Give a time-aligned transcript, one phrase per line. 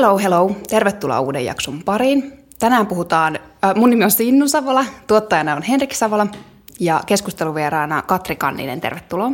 [0.00, 0.56] Hello, hello.
[0.68, 2.32] Tervetuloa uuden jakson pariin.
[2.58, 6.26] Tänään puhutaan, äh, mun nimi on Sinnu Savola, tuottajana on Henrik Savola
[6.78, 8.80] ja keskusteluvieraana Katri Kanninen.
[8.80, 9.32] Tervetuloa.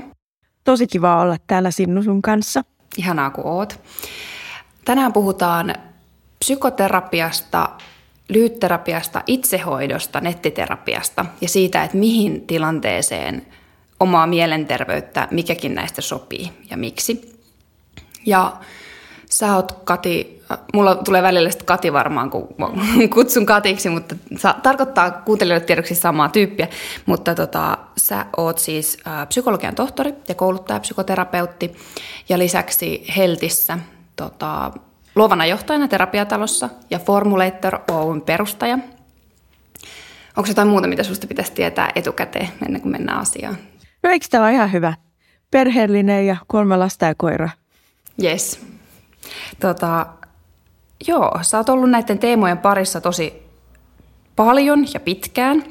[0.64, 2.64] Tosi kiva olla täällä Sinnu sun kanssa.
[2.98, 3.80] Ihanaa kun oot.
[4.84, 5.75] Tänään puhutaan
[6.39, 7.69] psykoterapiasta,
[8.29, 13.46] lyhytterapiasta, itsehoidosta, nettiterapiasta ja siitä, että mihin tilanteeseen
[14.01, 17.41] omaa mielenterveyttä mikäkin näistä sopii ja miksi.
[18.27, 18.57] Ja
[19.37, 20.42] sä oot Kati,
[20.74, 22.48] mulla tulee välillä sitten Kati varmaan, kun
[23.15, 26.69] kutsun Katiksi, mutta sa, tarkoittaa kuuntelijoille tiedoksi samaa tyyppiä.
[27.06, 31.77] Mutta tota, sä oot siis ä, psykologian tohtori ja kouluttaja, psykoterapeutti
[32.29, 33.79] ja lisäksi Heltissä
[34.16, 34.73] tota,
[35.15, 38.79] luovana johtajana terapiatalossa ja Formulator Oyn perustaja.
[40.37, 43.57] Onko jotain muuta, mitä susta pitäisi tietää etukäteen ennen kuin mennään asiaan?
[44.02, 44.95] No eikö tämä ole ihan hyvä?
[45.51, 47.48] Perheellinen ja kolme lasta ja koira.
[48.23, 48.60] Yes.
[49.61, 50.07] Tota,
[51.09, 53.43] joo, sä oot ollut näiden teemojen parissa tosi
[54.37, 55.65] paljon ja pitkään.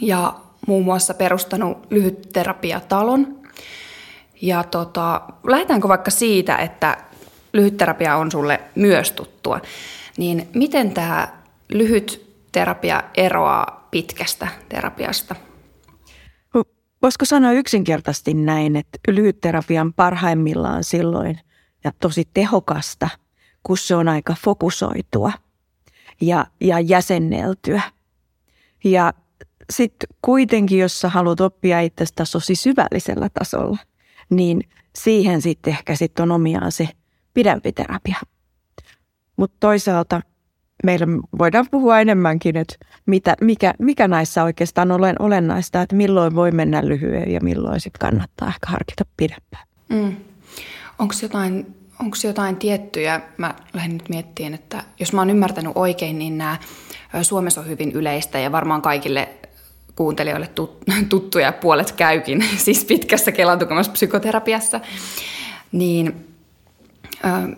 [0.00, 0.34] Ja
[0.66, 3.38] muun muassa perustanut lyhytterapiatalon.
[4.42, 6.96] Ja tota, lähdetäänkö vaikka siitä, että
[7.52, 9.60] lyhytterapia on sulle myös tuttua,
[10.16, 11.28] niin miten tämä
[11.68, 15.34] lyhyt terapia eroaa pitkästä terapiasta?
[17.02, 21.40] Voisiko sanoa yksinkertaisesti näin, että lyhytterapia on parhaimmillaan silloin
[21.84, 23.08] ja tosi tehokasta,
[23.62, 25.32] kun se on aika fokusoitua
[26.20, 27.82] ja, ja jäsenneltyä.
[28.84, 29.12] Ja
[29.72, 33.78] sitten kuitenkin, jos sä haluat oppia itsestä tosi syvällisellä tasolla,
[34.30, 34.60] niin
[34.96, 36.88] siihen sitten ehkä sit on omiaan se
[37.34, 38.16] pidempi terapia.
[39.36, 40.20] Mutta toisaalta
[40.84, 41.06] meillä
[41.38, 42.74] voidaan puhua enemmänkin, että
[43.06, 48.00] mitä, mikä, mikä näissä oikeastaan on olennaista, että milloin voi mennä lyhyen ja milloin sitten
[48.00, 49.66] kannattaa ehkä harkita pidempään.
[49.88, 50.16] Mm.
[50.98, 56.18] Onko jotain, onks jotain tiettyjä, mä lähdin nyt miettimään, että jos mä oon ymmärtänyt oikein,
[56.18, 56.56] niin nämä
[57.22, 59.28] Suomessa on hyvin yleistä ja varmaan kaikille
[59.96, 60.50] kuuntelijoille
[61.08, 63.58] tuttuja puolet käykin, siis pitkässä Kelan
[63.92, 64.80] psykoterapiassa,
[65.72, 66.28] niin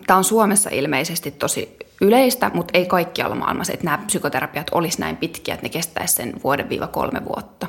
[0.07, 5.17] Tämä on Suomessa ilmeisesti tosi yleistä, mutta ei kaikkialla maailmassa, että nämä psykoterapiat olisi näin
[5.17, 7.67] pitkiä, että ne kestäisi sen vuoden-kolme vuotta.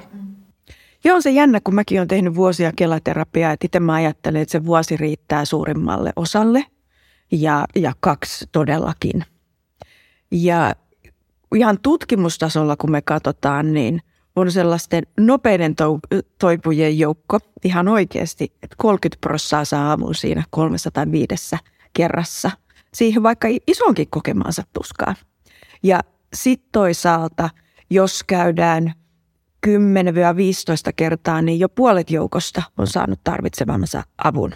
[1.05, 4.53] Joo, on se jännä, kun mäkin olen tehnyt vuosia kelaterapiaa, että itse mä ajattelen, että
[4.53, 6.67] se vuosi riittää suurimmalle osalle
[7.33, 9.25] ja, ja kaksi todellakin.
[10.31, 10.75] Ja
[11.55, 14.01] ihan tutkimustasolla, kun me katsotaan, niin
[14.37, 15.75] on sellaisten nopeiden
[16.39, 21.57] toipujen joukko ihan oikeasti, että 30 prossaa saa avun siinä 305
[21.93, 22.51] kerrassa
[22.95, 25.15] siihen vaikka isonkin kokemaansa tuskaa.
[25.83, 26.01] Ja
[26.35, 27.51] sitten toisaalta,
[27.91, 28.95] jos käydään
[29.67, 29.71] 10-15
[30.97, 34.53] kertaa, niin jo puolet joukosta on saanut tarvitsemansa avun.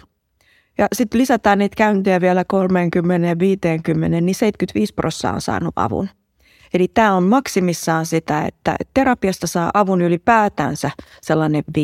[0.77, 6.09] Ja sitten lisätään niitä käyntejä vielä 30 ja 50, niin 75 prosenttia on saanut avun.
[6.73, 10.91] Eli tämä on maksimissaan sitä, että terapiasta saa avun ylipäätänsä
[11.21, 11.81] sellainen 50-75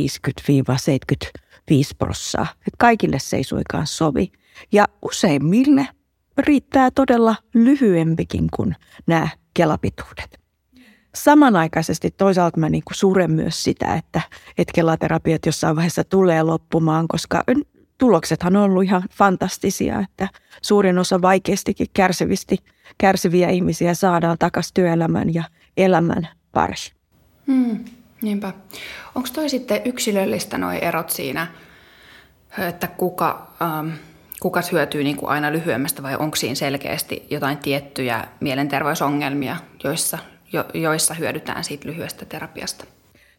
[1.97, 2.45] prosenttia.
[2.77, 4.31] Kaikille se ei suinkaan sovi.
[4.71, 5.87] Ja useimmille
[6.37, 8.75] riittää todella lyhyempikin kuin
[9.07, 10.42] nämä kelapituudet.
[11.15, 14.21] Samanaikaisesti toisaalta mä niin suren myös sitä, että,
[14.57, 17.43] että kelaterapiat jossain vaiheessa tulee loppumaan, koska
[17.97, 20.27] tuloksethan on ollut ihan fantastisia, että
[20.61, 22.57] suurin osa vaikeastikin kärsivisti,
[22.97, 25.43] kärsiviä ihmisiä saadaan takaisin työelämän ja
[25.77, 26.93] elämän pariin.
[27.47, 27.85] Hmm,
[28.21, 28.53] niinpä.
[29.15, 31.47] Onko toi sitten yksilöllistä nuo erot siinä,
[32.57, 33.47] että kuka...
[33.61, 33.89] Ähm
[34.43, 40.17] kuka hyötyy niin kuin aina lyhyemmästä vai onko siinä selkeästi jotain tiettyjä mielenterveysongelmia, joissa,
[40.53, 42.85] jo, joissa hyödytään siitä lyhyestä terapiasta?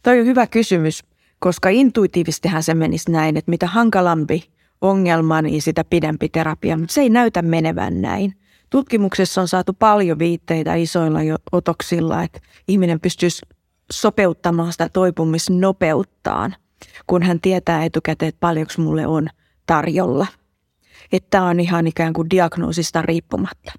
[0.03, 1.05] Toi on hyvä kysymys,
[1.39, 7.01] koska intuitiivistihan se menisi näin, että mitä hankalampi ongelma, niin sitä pidempi terapia, mutta se
[7.01, 8.35] ei näytä menevän näin.
[8.71, 11.19] Tutkimuksessa on saatu paljon viitteitä isoilla
[11.53, 13.43] otoksilla, että ihminen pystyisi
[13.93, 16.55] sopeuttamaan sitä toipumisnopeuttaan,
[17.07, 19.29] kun hän tietää etukäteen, että paljonko mulle on
[19.67, 20.27] tarjolla–
[21.13, 23.73] että tämä on ihan ikään kuin diagnoosista riippumatta.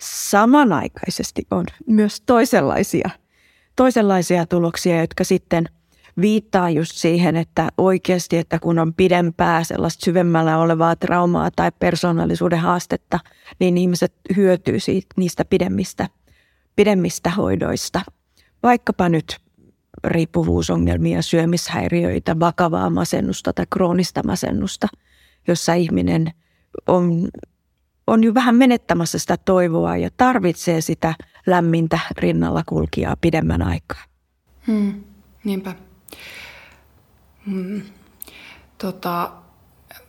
[0.00, 3.10] Samanaikaisesti on myös toisenlaisia,
[3.76, 5.68] toisenlaisia tuloksia, jotka sitten
[6.20, 12.58] viittaa just siihen, että oikeasti, että kun on pidempää sellaista syvemmällä olevaa traumaa tai persoonallisuuden
[12.58, 13.18] haastetta,
[13.60, 16.08] niin ihmiset hyötyy siitä, niistä pidemmistä,
[16.76, 18.00] pidemmistä hoidoista.
[18.62, 19.36] Vaikkapa nyt
[20.04, 24.88] riippuvuusongelmia, syömishäiriöitä, vakavaa masennusta tai kroonista masennusta,
[25.48, 26.30] jossa ihminen–
[26.86, 27.28] on,
[28.08, 31.14] on jo vähän menettämässä sitä toivoa ja tarvitsee sitä
[31.46, 34.02] lämmintä rinnalla kulkijaa pidemmän aikaa.
[34.66, 35.04] Hmm,
[35.44, 35.74] niinpä.
[37.46, 37.82] Hmm.
[38.78, 39.32] Tota,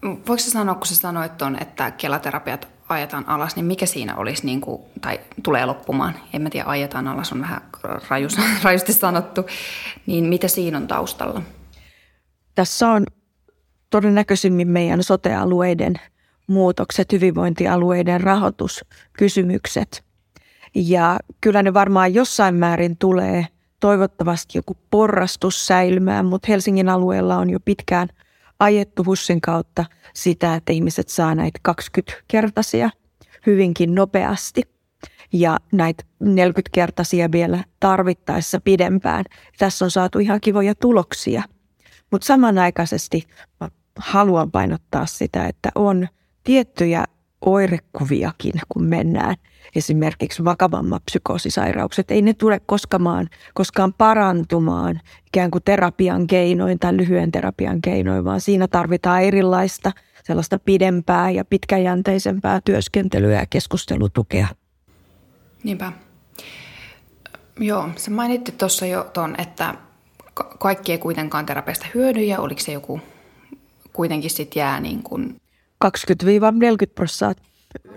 [0.03, 4.45] voiko sä sanoa, kun sä sanoit on, että kelaterapiat ajetaan alas, niin mikä siinä olisi,
[4.45, 7.61] niin kuin, tai tulee loppumaan, en mä tiedä, ajetaan alas on vähän
[8.09, 9.45] rajus, rajusti sanottu,
[10.05, 11.41] niin mitä siinä on taustalla?
[12.55, 13.03] Tässä on
[13.89, 15.95] todennäköisimmin meidän sotealueiden
[16.49, 20.03] muutokset, hyvinvointialueiden rahoituskysymykset.
[20.75, 23.47] Ja kyllä ne varmaan jossain määrin tulee
[23.79, 28.07] toivottavasti joku porrastus säilymään, mutta Helsingin alueella on jo pitkään
[28.59, 32.89] ajettu HUSin kautta sitä, että ihmiset saa näitä 20-kertaisia
[33.45, 34.61] hyvinkin nopeasti
[35.33, 39.25] ja näitä 40-kertaisia vielä tarvittaessa pidempään.
[39.57, 41.43] Tässä on saatu ihan kivoja tuloksia.
[42.11, 43.27] Mutta samanaikaisesti
[43.99, 46.07] haluan painottaa sitä, että on
[46.43, 47.03] tiettyjä
[47.45, 49.35] oirekuviakin, kun mennään
[49.75, 52.11] esimerkiksi vakavammat psykoosisairaukset.
[52.11, 58.41] Ei ne tule koskaan, koskaan parantumaan ikään kuin terapian keinoin tai lyhyen terapian keinoin, vaan
[58.41, 59.91] siinä tarvitaan erilaista
[60.23, 64.47] sellaista pidempää ja pitkäjänteisempää työskentelyä ja keskustelutukea.
[65.63, 65.91] Niinpä.
[67.59, 69.75] Joo, se mainitti tuossa jo ton, että
[70.59, 73.01] kaikki ei kuitenkaan terapiasta hyödy ja oliko se joku
[73.93, 75.41] kuitenkin sitten jää niin kuin
[75.85, 75.89] 20-40
[76.95, 77.49] prosenttia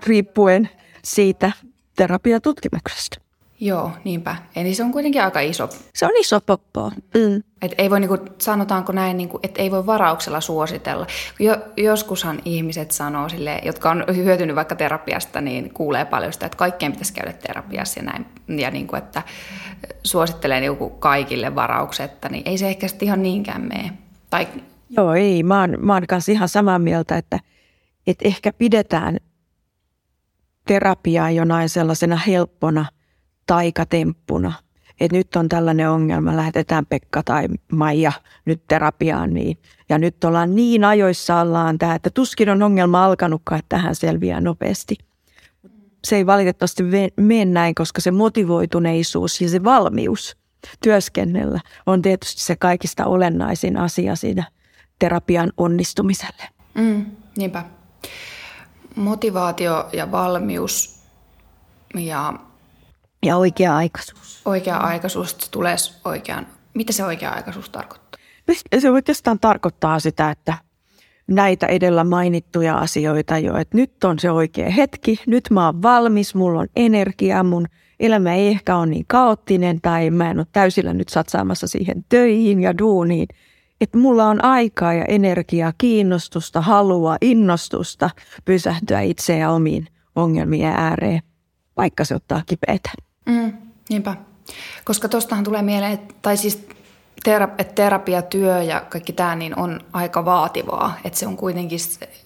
[0.06, 0.68] riippuen
[1.04, 1.52] siitä
[1.96, 3.22] terapiatutkimuksesta.
[3.60, 4.36] Joo, niinpä.
[4.56, 5.68] Eli se on kuitenkin aika iso.
[5.94, 6.92] Se on iso poppo.
[7.14, 7.42] Mm.
[7.62, 11.06] Et ei voi, niinku, sanotaanko näin, niinku, että ei voi varauksella suositella.
[11.38, 16.58] Jo, joskushan ihmiset sanoo sille, jotka on hyötynyt vaikka terapiasta, niin kuulee paljon sitä, että
[16.58, 18.26] kaikkeen pitäisi käydä terapiassa ja näin.
[18.60, 19.22] Ja niinku, että
[20.04, 23.92] suosittelee niinku kaikille varauksetta, niin ei se ehkä sitten ihan niinkään mene.
[24.30, 24.48] Tai...
[24.90, 25.42] Joo, ei.
[25.42, 27.38] Mä oon, mä oon kanssa ihan samaa mieltä, että–
[28.06, 29.16] että ehkä pidetään
[30.66, 32.86] terapiaa jonain sellaisena helppona
[33.46, 34.52] taikatemppuna.
[35.00, 38.12] Että nyt on tällainen ongelma, lähetetään Pekka tai Maija
[38.44, 39.58] nyt terapiaan niin.
[39.88, 44.40] Ja nyt ollaan niin ajoissa ollaan tähän, että tuskin on ongelma alkanutkaan, että tähän selviää
[44.40, 44.96] nopeasti.
[46.04, 46.82] Se ei valitettavasti
[47.16, 50.36] mene näin, koska se motivoituneisuus ja se valmius
[50.82, 54.44] työskennellä on tietysti se kaikista olennaisin asia siinä
[54.98, 56.42] terapian onnistumiselle.
[56.74, 57.06] Mm,
[57.36, 57.64] niinpä
[58.96, 61.02] motivaatio ja valmius
[61.94, 62.34] ja...
[63.26, 64.42] Ja oikea-aikaisuus.
[64.44, 66.46] Oikea-aikaisuus tulee oikean...
[66.74, 68.20] Mitä se oikea-aikaisuus tarkoittaa?
[68.78, 70.54] Se oikeastaan tarkoittaa sitä, että
[71.26, 76.34] näitä edellä mainittuja asioita jo, että nyt on se oikea hetki, nyt mä oon valmis,
[76.34, 77.66] mulla on energiaa, mun
[78.00, 82.60] elämä ei ehkä ole niin kaoottinen tai mä en ole täysillä nyt satsaamassa siihen töihin
[82.60, 83.28] ja duuniin–
[83.82, 88.10] että mulla on aikaa ja energiaa, kiinnostusta, halua, innostusta
[88.44, 89.86] pysähtyä itse ja omiin
[90.16, 91.22] ongelmien ääreen,
[91.76, 92.90] vaikka se ottaa kipeätä.
[93.26, 93.52] Mm,
[93.88, 94.16] niinpä.
[94.84, 96.66] Koska tuostahan tulee mieleen, tai siis
[97.28, 100.96] että terapiatyö ja kaikki tämä niin on aika vaativaa.
[101.04, 101.78] Että se on kuitenkin,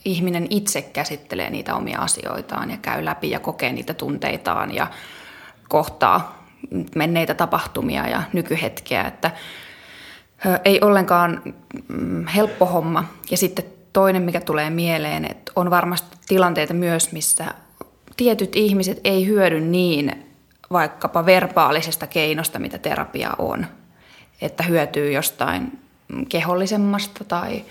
[0.04, 4.86] ihminen itse käsittelee niitä omia asioitaan ja käy läpi ja kokee niitä tunteitaan ja
[5.68, 6.46] kohtaa
[6.94, 9.04] menneitä tapahtumia ja nykyhetkeä.
[9.04, 9.30] Että
[10.64, 11.42] ei ollenkaan
[11.88, 13.04] mm, helppo homma.
[13.30, 17.44] Ja sitten toinen, mikä tulee mieleen, että on varmasti tilanteita myös, missä
[18.16, 20.26] tietyt ihmiset ei hyödy niin
[20.72, 23.66] vaikkapa verbaalisesta keinosta, mitä terapia on.
[24.40, 25.78] Että hyötyy jostain
[26.28, 27.64] kehollisemmasta tai...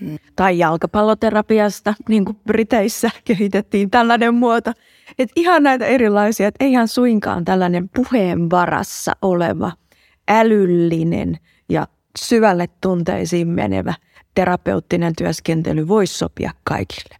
[0.00, 4.72] Mm, tai jalkapalloterapiasta, niin kuin Briteissä kehitettiin tällainen muoto.
[5.18, 9.72] Että ihan näitä erilaisia, että eihän suinkaan tällainen puheen varassa oleva
[10.28, 11.38] älyllinen–
[12.18, 13.94] syvälle tunteisiin menevä
[14.34, 17.16] terapeuttinen työskentely voisi sopia kaikille.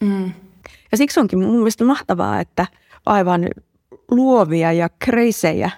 [0.00, 0.32] Mm.
[0.92, 2.66] Ja siksi onkin mun mielestä mahtavaa, että
[3.06, 3.48] aivan
[4.10, 5.70] luovia ja kreisejä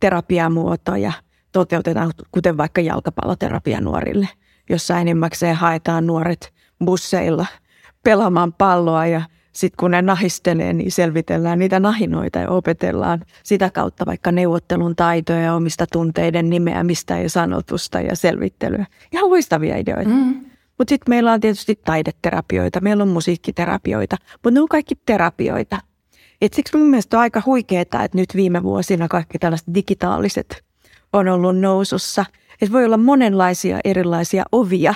[0.00, 1.12] terapiamuotoja
[1.52, 4.28] toteutetaan, kuten vaikka jalkapalloterapia nuorille,
[4.70, 6.52] jossa enimmäkseen haetaan nuoret
[6.84, 7.46] busseilla
[8.04, 9.22] pelaamaan palloa ja
[9.56, 15.40] sitten kun ne nahistelee, niin selvitellään niitä nahinoita ja opetellaan sitä kautta vaikka neuvottelun taitoja
[15.40, 18.86] ja omista tunteiden nimeämistä ja sanotusta ja selvittelyä.
[19.12, 20.10] Ihan loistavia ideoita.
[20.10, 20.44] Mm.
[20.78, 25.78] Mutta sitten meillä on tietysti taideterapioita, meillä on musiikkiterapioita, mutta ne on kaikki terapioita.
[26.40, 30.64] Et siksi mun mielestä on aika huikeaa, että nyt viime vuosina kaikki tällaiset digitaaliset
[31.12, 32.24] on ollut nousussa.
[32.62, 34.94] Että voi olla monenlaisia erilaisia ovia,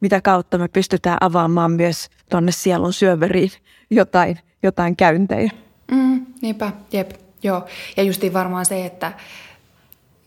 [0.00, 3.50] mitä kautta me pystytään avaamaan myös tuonne sielun syöveriin
[3.94, 5.50] jotain, jotain käyntejä.
[5.90, 7.10] Mm, niinpä, jep,
[7.42, 7.66] joo.
[7.96, 9.12] Ja justiin varmaan se, että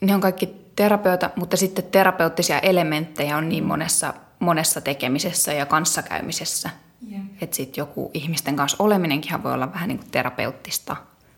[0.02, 6.70] ne on kaikki terapeuta, mutta sitten terapeuttisia elementtejä on niin monessa, monessa tekemisessä ja kanssakäymisessä.
[7.12, 7.22] Yeah.
[7.42, 10.96] Että sitten joku ihmisten kanssa oleminenkin voi olla vähän niin kuin terapeuttista,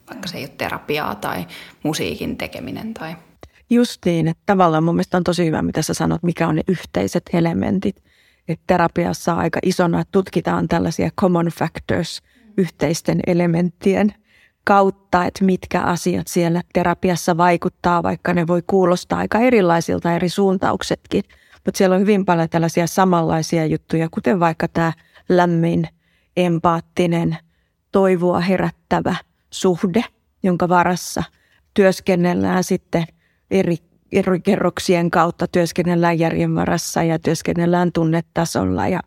[0.10, 1.48] vaikka se ei ole terapiaa tai
[1.84, 3.16] musiikin tekeminen tai...
[3.70, 7.24] Justiin, että tavallaan mun mielestä on tosi hyvä, mitä sä sanot, mikä on ne yhteiset
[7.34, 7.96] elementit
[8.48, 12.22] että terapiassa aika isona, tutkitaan tällaisia common factors,
[12.58, 14.14] yhteisten elementtien
[14.64, 21.24] kautta, että mitkä asiat siellä terapiassa vaikuttaa, vaikka ne voi kuulostaa aika erilaisilta eri suuntauksetkin.
[21.66, 24.94] Mutta siellä on hyvin paljon tällaisia samanlaisia juttuja, kuten vaikka tämä
[25.30, 25.88] lämmin,
[26.38, 27.38] empaattinen,
[27.92, 29.16] toivoa herättävä
[29.50, 30.04] suhde,
[30.44, 31.24] jonka varassa
[31.74, 33.06] työskennellään sitten
[33.52, 33.78] eri,
[34.12, 38.88] eri kerroksien kautta, työskennellään järjen varassa ja työskennellään tunnetasolla.
[38.88, 39.00] Ja,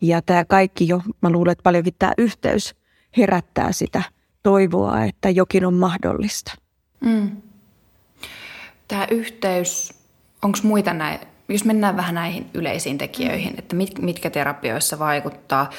[0.00, 2.74] ja tämä kaikki jo, mä luulen, että paljonkin tämä yhteys
[3.16, 4.02] herättää sitä
[4.42, 6.52] toivoa, että jokin on mahdollista.
[7.00, 7.30] Mm.
[8.88, 9.94] Tämä yhteys,
[10.42, 15.70] onko muita näin, jos mennään vähän näihin yleisiin tekijöihin, että mit, mitkä terapioissa vaikuttaa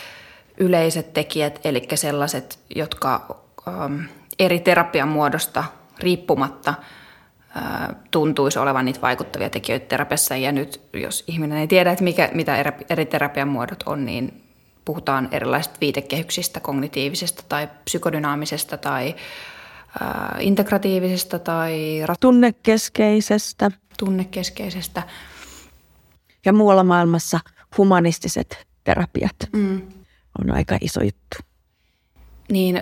[0.57, 4.01] yleiset tekijät, eli sellaiset, jotka ähm,
[4.39, 5.63] eri terapian muodosta
[5.99, 6.73] riippumatta
[8.11, 10.35] tuntuisi olevan niitä vaikuttavia tekijöitä terapiassa.
[10.35, 12.57] Ja nyt jos ihminen ei tiedä, että mikä, mitä
[12.89, 14.43] eri terapian muodot on, niin
[14.85, 19.15] puhutaan erilaisista viitekehyksistä, kognitiivisesta tai psykodynaamisesta tai
[20.01, 22.03] äh, integratiivisesta tai...
[22.19, 23.71] Tunnekeskeisestä.
[23.99, 25.03] Tunnekeskeisestä.
[26.45, 27.39] Ja muualla maailmassa
[27.77, 29.81] humanistiset terapiat mm.
[30.39, 31.37] on aika iso juttu.
[32.49, 32.81] Niin,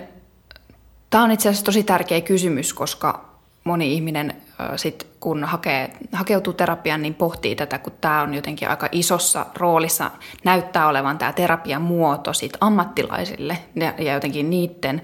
[1.10, 4.42] tämä on itse asiassa tosi tärkeä kysymys, koska moni ihminen
[4.76, 10.10] sit, kun hakee, hakeutuu terapiaan, niin pohtii tätä, kun tämä on jotenkin aika isossa roolissa,
[10.44, 15.02] näyttää olevan tämä terapian muoto sit ammattilaisille ja, ja jotenkin niiden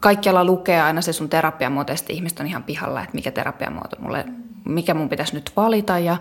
[0.00, 4.24] kaikkialla lukee aina se sun terapiamuoto, ja ihmiset on ihan pihalla, että mikä terapiamuoto mulle,
[4.64, 6.16] mikä mun pitäisi nyt valita, ja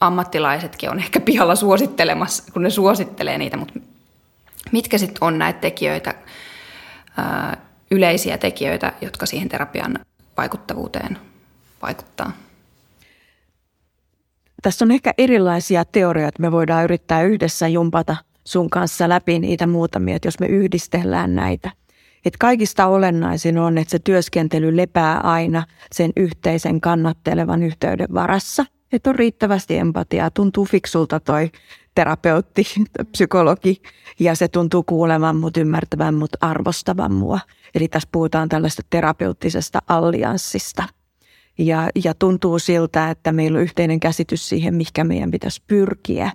[0.00, 3.80] ammattilaisetkin on ehkä pihalla suosittelemassa, kun ne suosittelee niitä, mutta
[4.72, 6.14] mitkä sitten on näitä tekijöitä,
[7.90, 9.98] yleisiä tekijöitä, jotka siihen terapian
[10.36, 11.18] vaikuttavuuteen
[11.82, 12.32] vaikuttaa?
[14.62, 20.16] Tässä on ehkä erilaisia teorioita, me voidaan yrittää yhdessä jumpata sun kanssa läpi niitä muutamia,
[20.16, 21.70] että jos me yhdistellään näitä.
[22.24, 28.64] Että kaikista olennaisin on, että se työskentely lepää aina sen yhteisen kannattelevan yhteyden varassa.
[28.92, 31.50] Että on riittävästi empatiaa, tuntuu fiksulta toi
[31.94, 32.64] terapeutti,
[33.12, 33.82] psykologi,
[34.18, 37.40] ja se tuntuu kuulevan mut, ymmärtävän mut, arvostavan mua.
[37.74, 40.84] Eli tässä puhutaan tällaista terapeuttisesta allianssista.
[41.58, 46.32] Ja, ja tuntuu siltä, että meillä on yhteinen käsitys siihen, mikä meidän pitäisi pyrkiä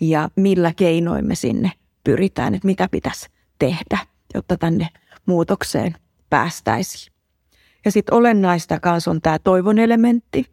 [0.00, 1.72] ja millä keinoin me sinne
[2.04, 3.98] pyritään, että mitä pitäisi tehdä,
[4.34, 4.88] jotta tänne
[5.26, 5.94] muutokseen
[6.30, 7.12] päästäisiin.
[7.84, 10.44] Ja sitten olennaista kanssa on tämä toivon elementti.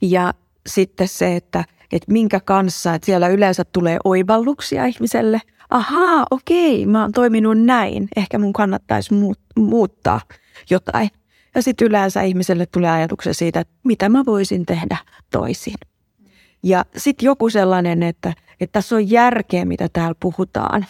[0.00, 0.34] Ja
[0.66, 5.40] sitten se, että, että minkä kanssa, että siellä yleensä tulee oivalluksia ihmiselle–
[5.70, 9.14] ahaa, okei, mä oon toiminut näin, ehkä mun kannattaisi
[9.56, 10.20] muuttaa
[10.70, 11.10] jotain.
[11.54, 14.96] Ja sitten yleensä ihmiselle tulee ajatuksia siitä, että mitä mä voisin tehdä
[15.30, 15.74] toisin.
[16.62, 20.86] Ja sitten joku sellainen, että, että tässä on järkeä, mitä täällä puhutaan.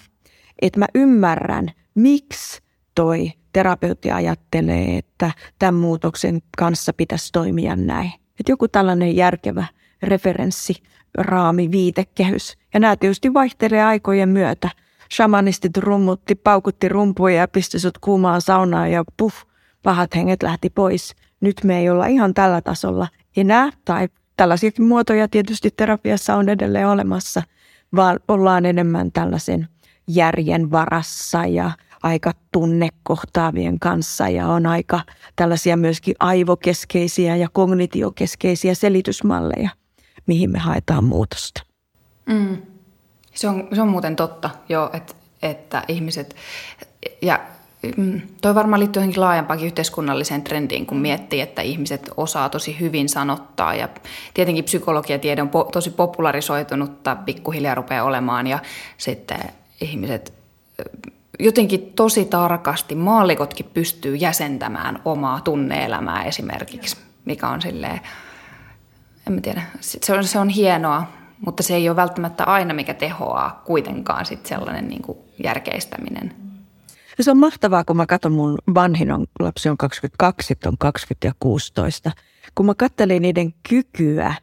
[0.62, 2.62] Että mä ymmärrän, miksi
[2.94, 8.12] toi terapeutti ajattelee, että tämän muutoksen kanssa pitäisi toimia näin.
[8.40, 9.66] Että joku tällainen järkevä
[10.02, 10.74] referenssi
[11.18, 12.56] raami, viitekehys.
[12.74, 14.70] Ja nämä tietysti vaihtelee aikojen myötä.
[15.14, 19.42] Shamanistit rummutti, paukutti rumpuja ja pisti sut kuumaan saunaan ja puff,
[19.82, 21.14] pahat henget lähti pois.
[21.40, 26.88] Nyt me ei olla ihan tällä tasolla enää, tai tällaisiakin muotoja tietysti terapiassa on edelleen
[26.88, 27.42] olemassa,
[27.96, 29.68] vaan ollaan enemmän tällaisen
[30.08, 31.70] järjen varassa ja
[32.02, 35.00] aika tunnekohtaavien kanssa ja on aika
[35.36, 39.70] tällaisia myöskin aivokeskeisiä ja kognitiokeskeisiä selitysmalleja–
[40.26, 41.62] mihin me haetaan muutosta.
[42.26, 42.56] Mm.
[43.34, 46.36] Se, on, se on muuten totta, jo, että, että ihmiset,
[47.22, 47.40] ja
[47.96, 53.08] mm, toi varmaan liittyy johonkin laajempaankin yhteiskunnalliseen trendiin, kun miettii, että ihmiset osaa tosi hyvin
[53.08, 53.74] sanottaa.
[53.74, 53.88] Ja
[54.34, 58.58] tietenkin psykologiatiede on po, tosi popularisoitunutta, pikkuhiljaa rupeaa olemaan, ja
[58.98, 59.38] sitten
[59.80, 60.32] ihmiset
[61.38, 68.00] jotenkin tosi tarkasti, maallikotkin pystyy jäsentämään omaa tunneelämää esimerkiksi, mikä on silleen
[69.26, 71.04] en mä tiedä, se on, se on hienoa,
[71.46, 76.34] mutta se ei ole välttämättä aina mikä tehoaa kuitenkaan sit sellainen niin kuin järkeistäminen.
[77.20, 81.26] Se on mahtavaa, kun mä katson mun vanhin on, lapsi on 22, sitten on 20
[81.26, 82.10] ja 16.
[82.54, 84.34] Kun mä katselin niiden kykyä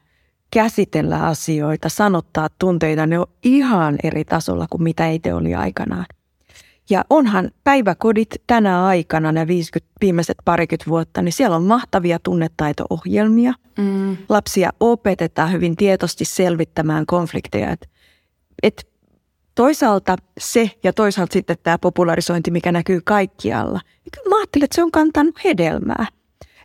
[0.53, 6.05] käsitellä asioita, sanottaa tunteita, ne on ihan eri tasolla kuin mitä itse oli aikanaan.
[6.89, 13.53] Ja onhan päiväkodit tänä aikana, ne 50, viimeiset parikymmentä vuotta, niin siellä on mahtavia tunnetaito-ohjelmia.
[13.77, 14.17] Mm.
[14.29, 17.71] Lapsia opetetaan hyvin tietoisesti selvittämään konflikteja.
[17.71, 17.89] Et,
[18.63, 18.87] et
[19.55, 23.79] toisaalta se ja toisaalta sitten tämä popularisointi, mikä näkyy kaikkialla.
[24.29, 26.05] Mä ajattelen, että se on kantanut hedelmää.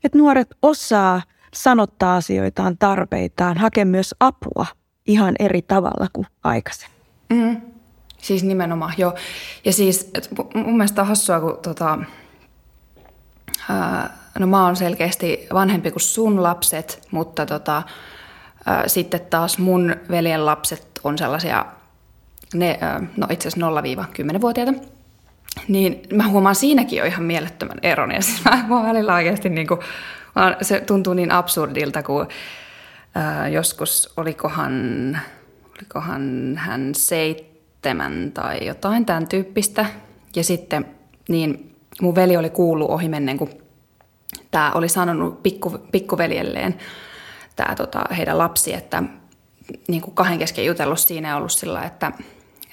[0.04, 1.22] Että nuoret osaa
[1.54, 4.66] sanottaa asioitaan, tarpeitaan, hakea myös apua
[5.06, 6.98] ihan eri tavalla kuin aikaisemmin.
[7.30, 7.77] Mm.
[8.22, 9.14] Siis nimenomaan, joo.
[9.64, 10.10] Ja siis
[10.54, 11.98] mun mielestä on hassua, kun tota,
[13.68, 17.82] ää, no mä oon selkeästi vanhempi kuin sun lapset, mutta tota,
[18.66, 21.66] ää, sitten taas mun veljen lapset on sellaisia,
[22.54, 23.70] ne, ää, no itse asiassa
[24.32, 24.72] 0-10-vuotiaita.
[25.68, 28.12] Niin mä huomaan siinäkin jo ihan mielettömän eron.
[28.12, 29.80] Ja siis mä, mä välillä oikeasti niin kuin,
[30.62, 32.28] se tuntuu niin absurdilta, kun
[33.14, 35.18] ää, joskus olikohan,
[35.76, 36.94] olikohan hän
[37.82, 39.86] seitsemän tai jotain tämän tyyppistä.
[40.36, 40.86] Ja sitten
[41.28, 43.50] niin mun veli oli kuullut ohi mennen, kun
[44.50, 46.74] tämä oli sanonut pikku, pikkuveljelleen,
[47.56, 49.02] tämä tota, heidän lapsi, että
[49.88, 52.12] niin kuin kahden kesken jutellut siinä ollut sillä, että,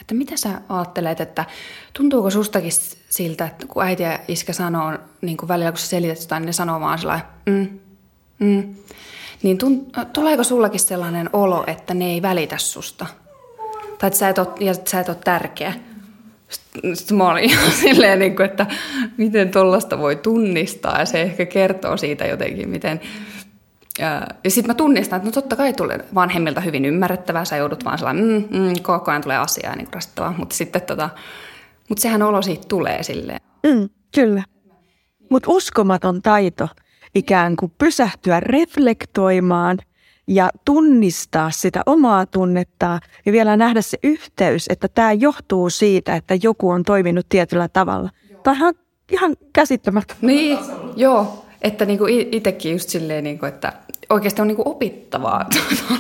[0.01, 1.45] että mitä sä ajattelet, että
[1.93, 2.71] tuntuuko sustakin
[3.09, 6.47] siltä, että kun äiti ja iskä sanoo niin kuin välillä, kun sä selität jotain, niin
[6.47, 7.79] ne sanoo vaan sillä mm,
[8.39, 8.75] mm.
[9.43, 13.05] Niin tunt, tuleeko sullakin sellainen olo, että ne ei välitä susta?
[13.97, 15.73] Tai että sä et ole, ja sä et ole tärkeä?
[16.93, 18.65] Sitten mä olin ihan silleen, niin kuin, että
[19.17, 20.99] miten tuollaista voi tunnistaa.
[20.99, 23.01] Ja se ehkä kertoo siitä jotenkin, miten...
[23.99, 27.45] Ja, ja sitten mä tunnistan, että no totta kai tulee vanhemmilta hyvin ymmärrettävää.
[27.45, 30.35] Sä joudut vaan sellainen, mm, mm, koko ajan tulee asiaa niin rasittavaa.
[30.37, 31.09] Mutta sitten tota,
[31.89, 33.41] mutta sehän olo siitä tulee silleen.
[33.63, 34.43] Mm, kyllä.
[35.29, 36.67] Mutta uskomaton taito
[37.15, 39.77] ikään kuin pysähtyä reflektoimaan–
[40.27, 46.37] ja tunnistaa sitä omaa tunnetta ja vielä nähdä se yhteys, että tämä johtuu siitä, että
[46.43, 48.09] joku on toiminut tietyllä tavalla.
[48.43, 48.73] Tämä on
[49.11, 50.15] ihan, käsittämättä.
[50.21, 50.57] Niin,
[50.95, 51.45] joo.
[51.61, 53.73] Että niinku itsekin just silleen, niinku, että
[54.09, 55.49] oikeasti on niinku opittavaa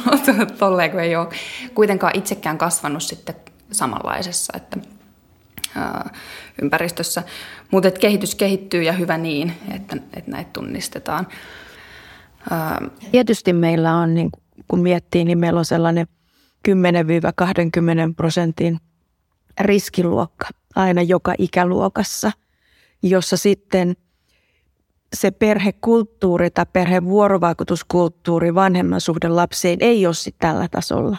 [0.59, 1.27] tolleen, kun ei ole
[1.73, 3.35] kuitenkaan itsekään kasvanut sitten
[3.71, 4.77] samanlaisessa että,
[5.75, 6.09] ää,
[6.61, 7.23] ympäristössä.
[7.71, 11.27] Mutta kehitys kehittyy ja hyvä niin, että, että näitä tunnistetaan.
[13.11, 14.29] Tietysti meillä on, niin
[14.67, 16.07] kun miettii, niin meillä on sellainen
[16.69, 16.71] 10-20
[18.15, 18.79] prosentin
[19.59, 22.31] riskiluokka aina joka ikäluokassa,
[23.03, 23.95] jossa sitten
[25.13, 31.17] se perhekulttuuri tai perhevuorovaikutuskulttuuri vanhemman suhde lapseen ei ole tällä tasolla.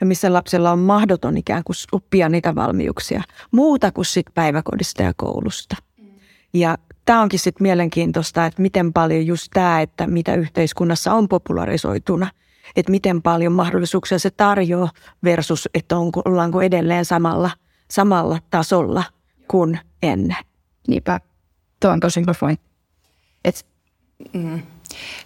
[0.00, 5.12] Ja missä lapsella on mahdoton ikään kuin oppia niitä valmiuksia muuta kuin sitten päiväkodista ja
[5.16, 5.76] koulusta.
[6.54, 12.30] Ja tämä onkin sitten mielenkiintoista, että miten paljon just tämä, että mitä yhteiskunnassa on popularisoituna,
[12.76, 14.90] että miten paljon mahdollisuuksia se tarjoaa
[15.24, 17.50] versus, että onko, ollaanko edelleen samalla,
[17.90, 19.04] samalla tasolla
[19.48, 20.44] kuin ennen.
[20.88, 21.20] Niinpä,
[21.80, 22.60] tuo on tosi hyvä point.
[23.44, 23.66] Et,
[24.32, 24.62] mm.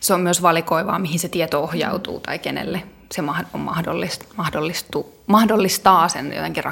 [0.01, 6.09] Se on myös valikoivaa, mihin se tieto ohjautuu tai kenelle se on mahdollist, mahdollistu, mahdollistaa
[6.09, 6.65] sen jotenkin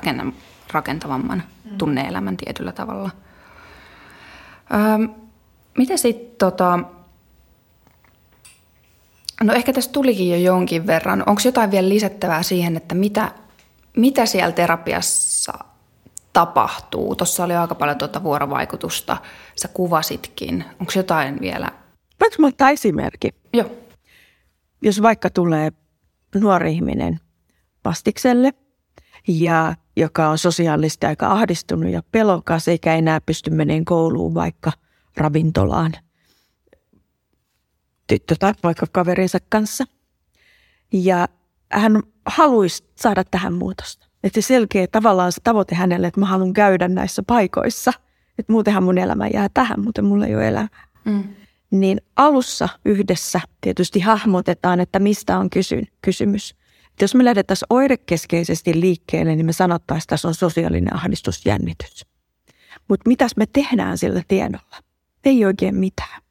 [0.72, 1.78] rakentavamman mm.
[1.78, 3.10] tunneelämän tietyllä tavalla–
[4.74, 5.04] Ähm,
[5.78, 6.78] mitä sitten tota,
[9.42, 11.22] no ehkä tässä tulikin jo jonkin verran.
[11.26, 13.32] Onko jotain vielä lisättävää siihen, että mitä,
[13.96, 15.52] mitä siellä terapiassa
[16.32, 17.16] tapahtuu?
[17.16, 19.16] Tuossa oli aika paljon tuota vuorovaikutusta,
[19.56, 20.64] sä kuvasitkin.
[20.80, 21.70] Onko jotain vielä?
[22.20, 23.34] Voinko mä ottaa esimerkki?
[23.52, 23.70] Joo.
[24.82, 25.72] Jos vaikka tulee
[26.34, 27.20] nuori ihminen
[27.84, 28.52] vastikselle–
[29.28, 34.72] ja joka on sosiaalisesti aika ahdistunut ja pelokas eikä enää pysty menemään kouluun vaikka
[35.16, 35.92] ravintolaan
[38.06, 39.84] tyttö tai vaikka kaverinsa kanssa.
[40.92, 41.28] Ja
[41.72, 44.06] hän haluaisi saada tähän muutosta.
[44.24, 47.92] Että se selkeä tavallaan se tavoite hänelle, että mä haluan käydä näissä paikoissa.
[48.38, 50.86] Että muutenhan mun elämä jää tähän, mutta mulla ei ole elämää.
[51.04, 51.24] Mm.
[51.70, 56.54] Niin alussa yhdessä tietysti hahmotetaan, että mistä on kysy- kysymys.
[57.00, 62.06] Jos me lähdetään oirekeskeisesti liikkeelle, niin me sanottaisiin, että tässä on sosiaalinen ahdistusjännitys.
[62.88, 64.76] Mutta mitäs me tehdään sillä tiedolla?
[65.24, 66.22] Ei oikein mitään.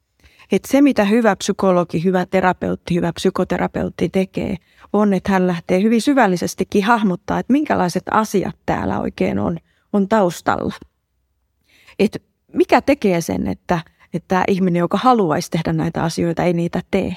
[0.51, 4.56] Et se, mitä hyvä psykologi, hyvä terapeutti, hyvä psykoterapeutti tekee,
[4.93, 9.58] on, että hän lähtee hyvin syvällisestikin hahmottaa, että minkälaiset asiat täällä oikein on,
[9.93, 10.73] on taustalla.
[11.99, 12.23] Et
[12.54, 13.80] mikä tekee sen, että,
[14.13, 17.15] että tämä ihminen, joka haluaisi tehdä näitä asioita, ei niitä tee.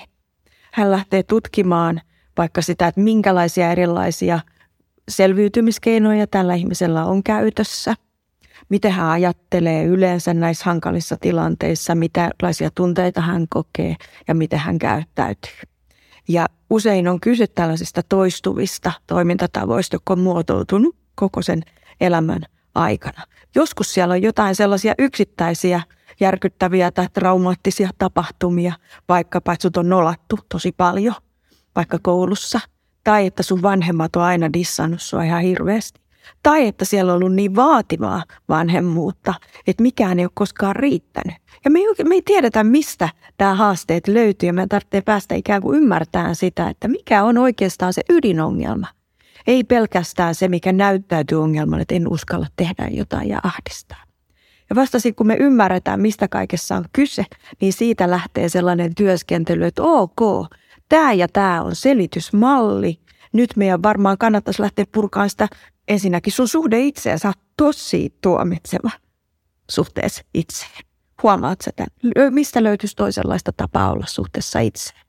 [0.73, 2.01] Hän lähtee tutkimaan
[2.39, 4.41] vaikka sitä, että minkälaisia erilaisia
[5.09, 7.95] selviytymiskeinoja tällä ihmisellä on käytössä,
[8.69, 12.31] miten hän ajattelee yleensä näissä hankalissa tilanteissa, mitä
[12.75, 13.97] tunteita hän kokee
[14.29, 15.61] ja miten hän käyttäytyy.
[16.29, 21.63] Ja usein on kyse tällaisista toistuvista toimintatavoista, jotka on muotoutunut koko sen
[22.01, 22.43] elämän
[22.75, 23.23] aikana.
[23.55, 25.81] Joskus siellä on jotain sellaisia yksittäisiä
[26.21, 28.73] järkyttäviä tai traumaattisia tapahtumia,
[29.09, 31.15] vaikkapa että on nolattu tosi paljon–
[31.79, 32.61] vaikka koulussa,
[33.05, 36.01] tai että sun vanhemmat on aina dissannut sua ihan hirveästi.
[36.43, 39.35] Tai että siellä on ollut niin vaativaa vanhemmuutta,
[39.67, 41.37] että mikään ei ole koskaan riittänyt.
[41.65, 45.63] Ja me ei, me ei tiedetä, mistä tämä haasteet löytyy ja me tarvitsee päästä ikään
[45.63, 48.87] kuin ymmärtämään sitä, että mikä on oikeastaan se ydinongelma.
[49.47, 54.03] Ei pelkästään se, mikä näyttäytyy ongelmalle, että en uskalla tehdä jotain ja ahdistaa.
[54.71, 57.25] Ja vasta sitten, kun me ymmärretään, mistä kaikessa on kyse,
[57.61, 60.21] niin siitä lähtee sellainen työskentely, että ok,
[60.89, 63.01] tämä ja tämä on selitysmalli.
[63.33, 65.49] Nyt meidän varmaan kannattaisi lähteä purkaan sitä
[65.89, 67.19] ensinnäkin sun suhde itseä.
[67.19, 68.91] Sä oot tosi tuomitseva
[69.71, 70.85] suhteessa itseen.
[71.23, 72.35] Huomaat sä tämän?
[72.35, 75.01] Mistä löytyisi toisenlaista tapaa olla suhteessa itseen?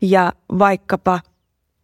[0.00, 1.20] Ja vaikkapa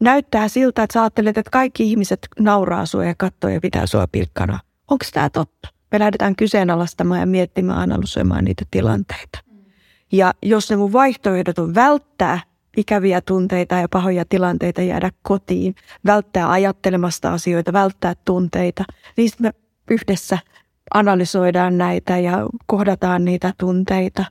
[0.01, 4.07] näyttää siltä, että sä ajattelet, että kaikki ihmiset nauraa sua ja katsoo ja pitää sua
[4.13, 4.59] pilkkana.
[4.89, 5.69] Onko tämä totta?
[5.93, 9.39] Me lähdetään kyseenalaistamaan ja miettimään, analysoimaan niitä tilanteita.
[10.13, 12.41] Ja jos ne mun vaihtoehdot on välttää
[12.77, 15.75] ikäviä tunteita ja pahoja tilanteita jäädä kotiin,
[16.07, 18.85] välttää ajattelemasta asioita, välttää tunteita,
[19.17, 19.51] niin me
[19.91, 20.39] yhdessä
[20.95, 24.25] analysoidaan näitä ja kohdataan niitä tunteita.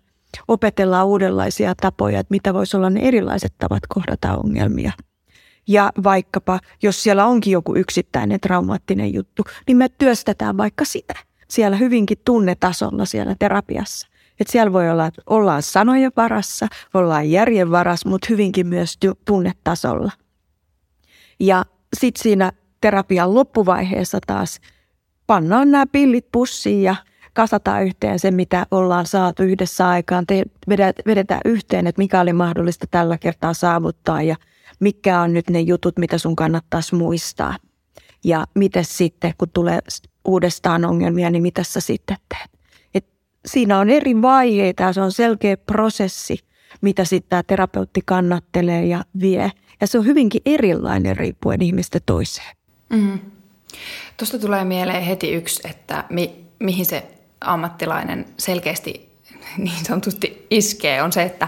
[0.48, 4.92] Opetellaan uudenlaisia tapoja, että mitä voisi olla ne erilaiset tavat kohdata ongelmia.
[5.68, 11.14] Ja vaikkapa, jos siellä onkin joku yksittäinen traumaattinen juttu, niin me työstetään vaikka sitä
[11.48, 14.08] siellä hyvinkin tunnetasolla siellä terapiassa.
[14.40, 20.12] Että siellä voi olla, että ollaan sanojen varassa, ollaan järjen varassa, mutta hyvinkin myös tunnetasolla.
[21.40, 21.66] Ja
[22.00, 24.60] sitten siinä terapian loppuvaiheessa taas
[25.28, 26.96] pannaan nämä pillit pussiin ja
[27.34, 30.26] kasataan yhteen se, mitä ollaan saatu yhdessä aikaan.
[30.28, 30.44] Te
[31.06, 34.36] vedetään yhteen, että mikä oli mahdollista tällä kertaa saavuttaa ja
[34.80, 37.56] mikä on nyt ne jutut, mitä sun kannattaisi muistaa.
[38.24, 39.80] Ja miten sitten, kun tulee
[40.26, 42.59] uudestaan ongelmia, niin mitä sä sitten teet?
[43.46, 46.40] Siinä on eri vaiheita ja se on selkeä prosessi,
[46.82, 49.52] mitä sitten tämä terapeutti kannattelee ja vie.
[49.82, 52.56] Ja se on hyvinkin erilainen riippuen ihmistä toiseen.
[52.90, 53.20] Mm.
[54.18, 57.04] Tuosta tulee mieleen heti yksi, että mi, mihin se
[57.42, 59.10] ammattilainen selkeästi
[59.58, 61.48] niin sanotusti iskee, on se, että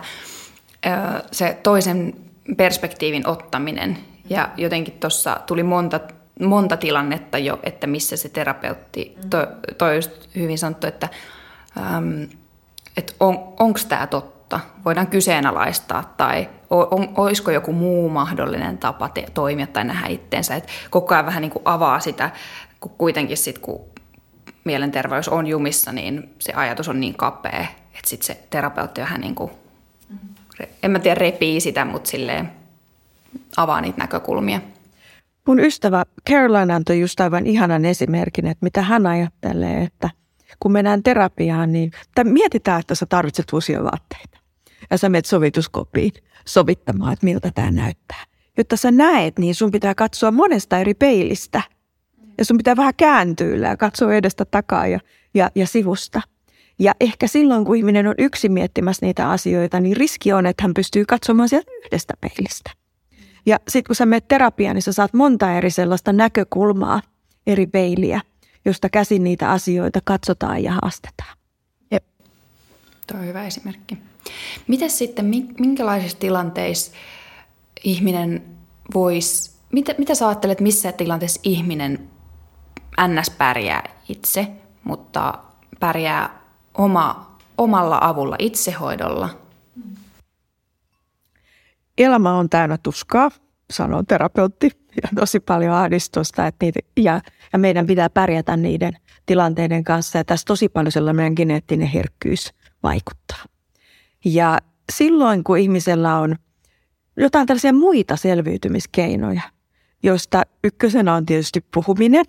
[0.86, 0.90] ö,
[1.32, 2.16] se toisen
[2.58, 3.98] perspektiivin ottaminen.
[4.30, 6.00] Ja jotenkin tuossa tuli monta
[6.40, 10.00] monta tilannetta jo, että missä se terapeutti, toi, toi
[10.36, 11.10] hyvin sanottu, että,
[11.78, 12.28] äm,
[12.98, 19.26] että on, onko tämä totta, voidaan kyseenalaistaa tai on, olisiko joku muu mahdollinen tapa te,
[19.34, 20.56] toimia tai nähdä itteensä.
[20.56, 22.30] että koko ajan vähän niin kuin avaa sitä,
[22.80, 23.82] kun kuitenkin sit, kun
[24.64, 27.66] mielenterveys on jumissa, niin se ajatus on niin kapea,
[27.98, 29.52] että sitten se terapeutti vähän niin kuin,
[30.84, 32.52] en mä tiedä repii sitä, mutta silleen
[33.58, 34.62] avaa niitä näkökulmia.
[35.48, 40.10] Mun ystävä Caroline antoi just aivan ihanan esimerkin, että mitä hän ajattelee, että
[40.62, 41.92] kun mennään terapiaan, niin
[42.24, 44.40] mietitään, että sä tarvitset uusia vaatteita.
[44.92, 46.12] Ja sä menet sovituskopiin
[46.48, 48.24] sovittamaan, että miltä tämä näyttää.
[48.58, 51.62] Jotta sä näet, niin sun pitää katsoa monesta eri peilistä.
[52.38, 55.00] Ja sun pitää vähän kääntyä ja katsoa edestä takaa ja,
[55.34, 56.22] ja, ja sivusta.
[56.80, 60.74] Ja ehkä silloin, kun ihminen on yksin miettimässä niitä asioita, niin riski on, että hän
[60.74, 62.72] pystyy katsomaan sieltä yhdestä peilistä.
[63.46, 67.02] Ja sitten kun sä menet terapiaan, niin sä saat monta eri sellaista näkökulmaa,
[67.48, 68.22] eri peiliä,
[68.66, 71.38] josta käsin niitä asioita katsotaan ja haastetaan.
[71.92, 72.04] Jep.
[73.08, 73.98] Tuo on hyvä esimerkki.
[74.68, 75.26] Miten sitten,
[75.60, 76.92] minkälaisissa tilanteissa
[77.84, 78.44] ihminen
[78.94, 82.10] voisi, mitä, mitä sä ajattelet, missä tilanteessa ihminen
[83.08, 83.30] ns.
[83.30, 84.48] pärjää itse,
[84.84, 85.34] mutta
[85.80, 86.42] pärjää
[86.74, 89.30] oma, omalla avulla, itsehoidolla–
[91.98, 93.32] Elämä on täynnä tuskaa,
[93.72, 94.72] sanoo terapeutti,
[95.04, 97.22] ja tosi paljon ahdistusta, että niitä, ja,
[97.54, 98.94] ja meidän pitää pärjätä niiden
[99.26, 100.18] tilanteiden kanssa.
[100.18, 103.44] Ja tässä tosi paljon sellainen geneettinen herkkyys vaikuttaa.
[104.26, 104.58] Ja
[104.92, 106.36] silloin, kun ihmisellä on
[107.18, 109.42] jotain tällaisia muita selviytymiskeinoja,
[110.04, 112.26] joista ykkösenä on tietysti puhuminen.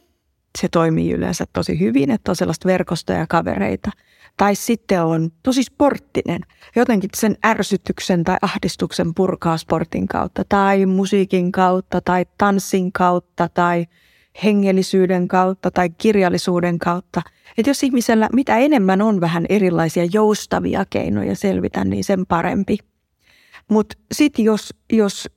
[0.59, 3.91] Se toimii yleensä tosi hyvin, että on sellaista verkostoja ja kavereita–
[4.37, 6.41] tai sitten on tosi sporttinen.
[6.77, 13.87] Jotenkin sen ärsytyksen tai ahdistuksen purkaa sportin kautta tai musiikin kautta tai tanssin kautta tai
[14.45, 17.23] hengellisyyden kautta tai kirjallisuuden kautta.
[17.59, 22.79] Että jos ihmisellä mitä enemmän on vähän erilaisia joustavia keinoja selvitä, niin sen parempi.
[23.69, 25.31] Mutta sitten jos, jos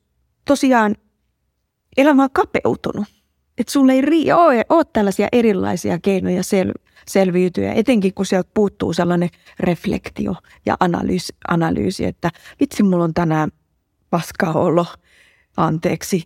[0.45, 0.95] tosiaan
[1.97, 3.05] elämä on kapeutunut,
[3.57, 9.29] että sulle ei ole, ole tällaisia erilaisia keinoja sel- selviytyä, etenkin kun sieltä puuttuu sellainen
[9.59, 13.51] reflektio ja analyysi, analyysi että vitsi, mulla on tänään
[14.09, 14.85] paskaa olo,
[15.57, 16.23] anteeksi.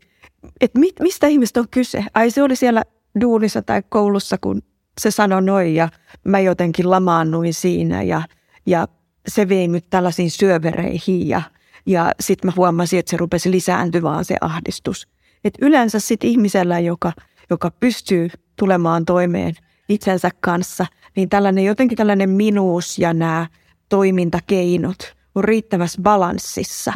[0.61, 2.05] Et mit, mistä ihmistä on kyse?
[2.13, 2.83] Ai se oli siellä
[3.21, 4.61] duunissa tai koulussa, kun
[4.99, 5.89] se sanoi noin ja
[6.23, 8.21] mä jotenkin lamaannuin siinä ja,
[8.65, 8.87] ja
[9.27, 11.41] se vei nyt tällaisiin syövereihin ja,
[11.85, 15.07] ja sitten mä huomasin, että se rupesi lisääntymään se ahdistus.
[15.43, 17.11] Et yleensä sitten ihmisellä, joka,
[17.49, 19.53] joka pystyy tulemaan toimeen–
[19.89, 23.47] itsensä kanssa, niin tällainen jotenkin tällainen minuus ja nämä
[23.89, 26.93] toimintakeinot on riittävässä balanssissa,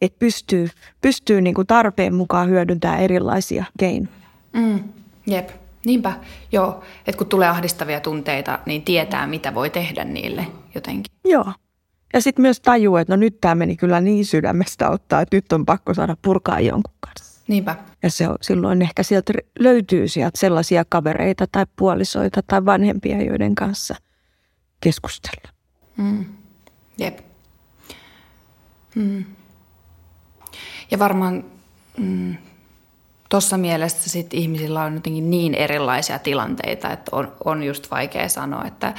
[0.00, 0.68] että pystyy,
[1.00, 4.16] pystyy niin kuin tarpeen mukaan hyödyntämään erilaisia keinoja.
[4.52, 4.80] Mm,
[5.26, 5.50] jep,
[5.84, 6.12] niinpä.
[6.52, 11.12] Joo, että kun tulee ahdistavia tunteita, niin tietää, mitä voi tehdä niille jotenkin.
[11.24, 11.52] Joo.
[12.12, 15.52] Ja sitten myös tajuu, että no nyt tämä meni kyllä niin sydämestä ottaa, että nyt
[15.52, 17.27] on pakko saada purkaa jonkun kanssa.
[17.48, 17.76] Niinpä.
[18.02, 23.54] Ja se on, silloin ehkä sieltä löytyy sieltä sellaisia kavereita tai puolisoita tai vanhempia, joiden
[23.54, 23.94] kanssa
[24.80, 25.52] keskustella.
[25.96, 26.24] Mm.
[26.98, 27.18] Jep.
[28.94, 29.24] Mm.
[30.90, 31.44] Ja varmaan
[31.96, 32.36] mm,
[33.28, 38.64] tuossa mielessä sit ihmisillä on jotenkin niin erilaisia tilanteita, että on, on just vaikea sanoa,
[38.64, 38.94] että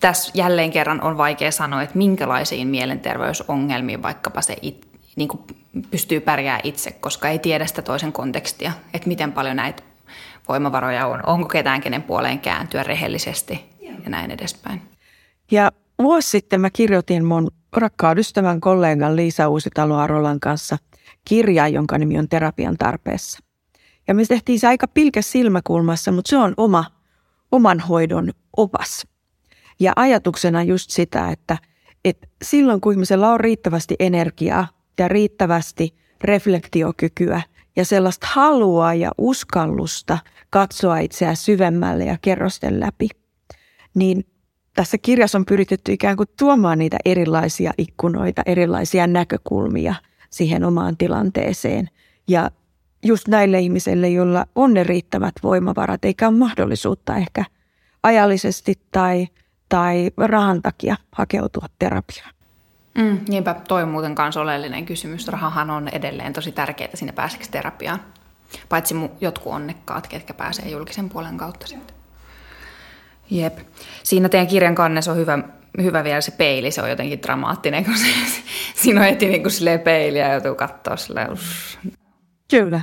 [0.00, 5.40] tässä jälleen kerran on vaikea sanoa, että minkälaisiin mielenterveysongelmiin vaikkapa se it, niin kuin
[5.90, 9.82] pystyy pärjää itse, koska ei tiedä sitä toisen kontekstia, että miten paljon näitä
[10.48, 14.82] voimavaroja on, onko ketään kenen puoleen kääntyä rehellisesti ja näin edespäin.
[15.50, 20.76] Ja vuosi sitten mä kirjoitin mun rakkaan ystävän kollegan Liisa Uusitalo Arolan kanssa
[21.24, 23.38] kirjaa, jonka nimi on Terapian tarpeessa.
[24.08, 26.84] Ja me tehtiin se aika pilke silmäkulmassa, mutta se on oma,
[27.52, 29.06] oman hoidon opas.
[29.80, 31.58] Ja ajatuksena just sitä, että,
[32.04, 37.42] että silloin kun ihmisellä on riittävästi energiaa ja riittävästi reflektiokykyä
[37.76, 40.18] ja sellaista halua ja uskallusta
[40.50, 43.08] katsoa itseään syvemmälle ja kerrosten läpi,
[43.94, 44.24] niin
[44.74, 49.94] tässä kirjassa on pyritetty ikään kuin tuomaan niitä erilaisia ikkunoita, erilaisia näkökulmia
[50.30, 51.90] siihen omaan tilanteeseen.
[52.28, 52.50] Ja
[53.04, 57.44] just näille ihmisille, joilla on ne riittävät voimavarat, eikä ole mahdollisuutta ehkä
[58.02, 59.28] ajallisesti tai,
[59.68, 62.35] tai rahan takia hakeutua terapiaan.
[62.96, 65.28] Mm, niinpä, toi on muuten myös oleellinen kysymys.
[65.28, 68.00] Rahahan on edelleen tosi tärkeää sinne pääseksi terapiaan.
[68.68, 71.96] Paitsi jotkut onnekkaat, ketkä pääsee julkisen puolen kautta sitten.
[73.30, 73.58] Jep.
[74.02, 75.38] Siinä teidän kirjan kannessa on hyvä,
[75.82, 78.06] hyvä vielä se peili, se on jotenkin dramaattinen, kun se,
[78.82, 81.28] siinä on heti niin kuin peiliä ja joutuu katsoa silleen.
[82.50, 82.80] Kyllä.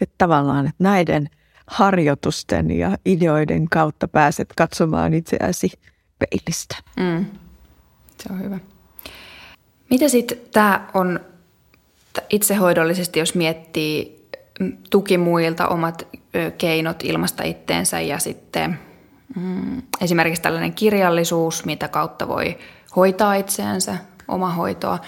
[0.00, 1.28] Että tavallaan että näiden
[1.66, 5.70] harjoitusten ja ideoiden kautta pääset katsomaan itseäsi
[6.18, 6.76] peilistä.
[6.96, 7.26] Mm.
[8.22, 8.58] Se on hyvä.
[9.90, 11.20] Mitä sitten tämä on
[12.30, 14.16] itsehoidollisesti, jos miettii
[14.90, 16.08] tuki muilta, omat
[16.58, 18.78] keinot ilmasta itteensä ja sitten
[19.36, 22.58] mm, esimerkiksi tällainen kirjallisuus, mitä kautta voi
[22.96, 23.96] hoitaa itseänsä,
[24.56, 24.98] hoitoa.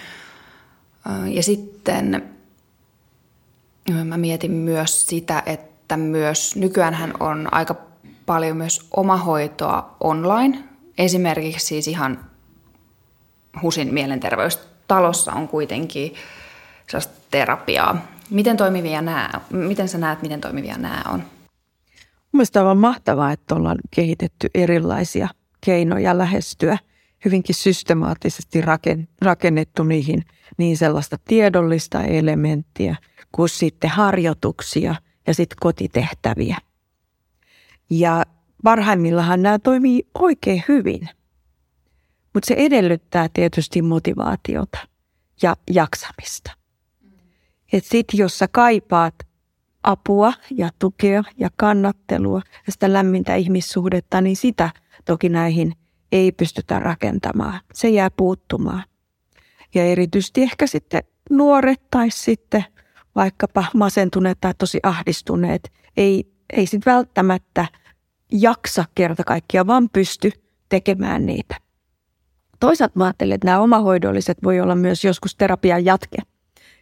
[1.26, 2.30] Ja sitten
[4.04, 7.76] mä mietin myös sitä, että myös nykyään on aika
[8.26, 10.58] paljon myös omahoitoa online.
[10.98, 12.27] Esimerkiksi siis ihan
[13.62, 16.14] HUSin mielenterveystalossa on kuitenkin
[17.30, 18.06] terapiaa.
[18.30, 21.22] Miten toimivia nämä, miten sä näet, miten toimivia nämä on?
[22.32, 25.28] Mielestäni on mahtavaa, että ollaan kehitetty erilaisia
[25.60, 26.78] keinoja lähestyä,
[27.24, 28.60] hyvinkin systemaattisesti
[29.22, 30.24] rakennettu niihin
[30.56, 32.96] niin sellaista tiedollista elementtiä
[33.32, 34.94] kuin sitten harjoituksia
[35.26, 36.56] ja sitten kotitehtäviä.
[37.90, 38.22] Ja
[38.64, 41.08] parhaimmillaan nämä toimii oikein hyvin.
[42.34, 44.78] Mutta se edellyttää tietysti motivaatiota
[45.42, 46.52] ja jaksamista.
[47.72, 49.14] Et sit jos sä kaipaat
[49.82, 54.70] apua ja tukea ja kannattelua ja sitä lämmintä ihmissuhdetta, niin sitä
[55.04, 55.72] toki näihin
[56.12, 57.60] ei pystytä rakentamaan.
[57.74, 58.84] Se jää puuttumaan.
[59.74, 62.64] Ja erityisesti ehkä sitten nuoret tai sitten
[63.14, 67.66] vaikkapa masentuneet tai tosi ahdistuneet ei, ei sitten välttämättä
[68.32, 70.30] jaksa kerta kaikkiaan, vaan pysty
[70.68, 71.56] tekemään niitä.
[72.60, 76.16] Toisaalta mä ajattelen, että nämä omahoidolliset voi olla myös joskus terapian jatke–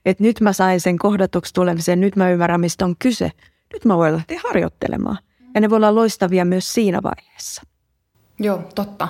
[0.06, 3.30] että nyt mä sain sen kohdatuksi tulemisen, nyt mä ymmärrän, mistä on kyse.
[3.72, 5.18] Nyt mä voin lähteä harjoittelemaan.
[5.54, 7.62] Ja ne voi olla loistavia myös siinä vaiheessa.
[8.38, 9.08] Joo, totta.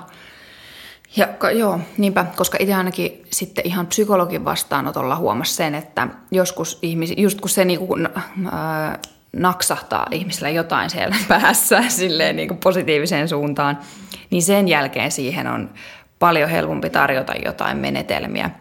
[1.17, 7.15] Ja joo, niinpä, koska itse ainakin sitten ihan psykologin vastaanotolla huomasi sen, että joskus ihmisi,
[7.19, 8.99] just kun se niinku, äh,
[9.33, 13.79] naksahtaa ihmisellä jotain siellä päässä silleen niinku positiiviseen suuntaan,
[14.31, 15.71] niin sen jälkeen siihen on
[16.19, 18.51] paljon helpompi tarjota jotain menetelmiä–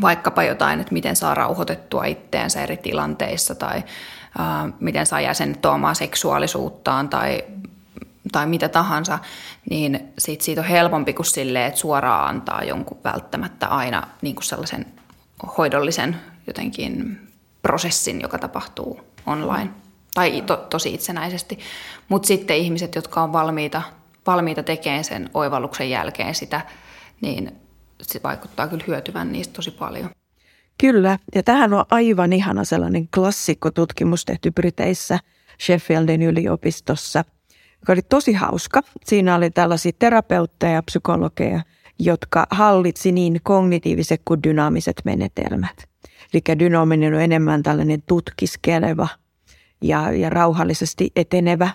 [0.00, 3.82] vaikkapa jotain, että miten saa rauhoitettua itteensä eri tilanteissa tai
[4.38, 7.44] ää, miten saa jäsennettyä omaa seksuaalisuuttaan tai,
[8.32, 9.18] tai mitä tahansa,
[9.70, 14.44] niin sit siitä on helpompi kuin silleen, että suoraan antaa jonkun välttämättä aina niin kuin
[14.44, 14.86] sellaisen
[15.58, 17.20] hoidollisen jotenkin
[17.62, 19.70] prosessin, joka tapahtuu online
[20.14, 21.58] tai to, tosi itsenäisesti.
[22.08, 23.82] Mutta sitten ihmiset, jotka on valmiita,
[24.26, 26.60] valmiita tekemään sen oivalluksen jälkeen sitä,
[27.20, 27.52] niin
[28.02, 30.10] se vaikuttaa kyllä hyötyvän niistä tosi paljon.
[30.78, 35.18] Kyllä, ja tähän on aivan ihana sellainen klassikkotutkimus tehty Briteissä
[35.62, 37.24] Sheffieldin yliopistossa,
[37.80, 38.82] joka oli tosi hauska.
[39.04, 41.60] Siinä oli tällaisia terapeutteja ja psykologeja,
[41.98, 45.88] jotka hallitsi niin kognitiiviset kuin dynaamiset menetelmät.
[46.34, 49.08] Eli dynaaminen on enemmän tällainen tutkiskeleva
[49.82, 51.70] ja, ja rauhallisesti etenevä.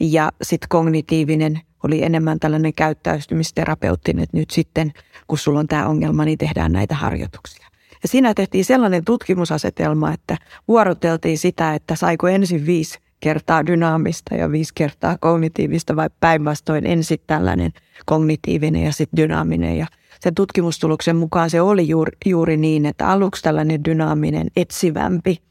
[0.00, 4.92] Ja sitten kognitiivinen oli enemmän tällainen käyttäytymisterapeuttinen, että nyt sitten
[5.28, 7.66] kun sulla on tämä ongelma, niin tehdään näitä harjoituksia.
[8.02, 10.36] Ja siinä tehtiin sellainen tutkimusasetelma, että
[10.68, 17.18] vuoroteltiin sitä, että saiko ensin viisi kertaa dynaamista ja viisi kertaa kognitiivista vai päinvastoin ensin
[17.26, 17.72] tällainen
[18.06, 19.78] kognitiivinen ja sitten dynaaminen.
[19.78, 19.86] Ja
[20.20, 25.42] sen tutkimustuloksen mukaan se oli juuri, juuri niin, että aluksi tällainen dynaaminen, etsivämpi,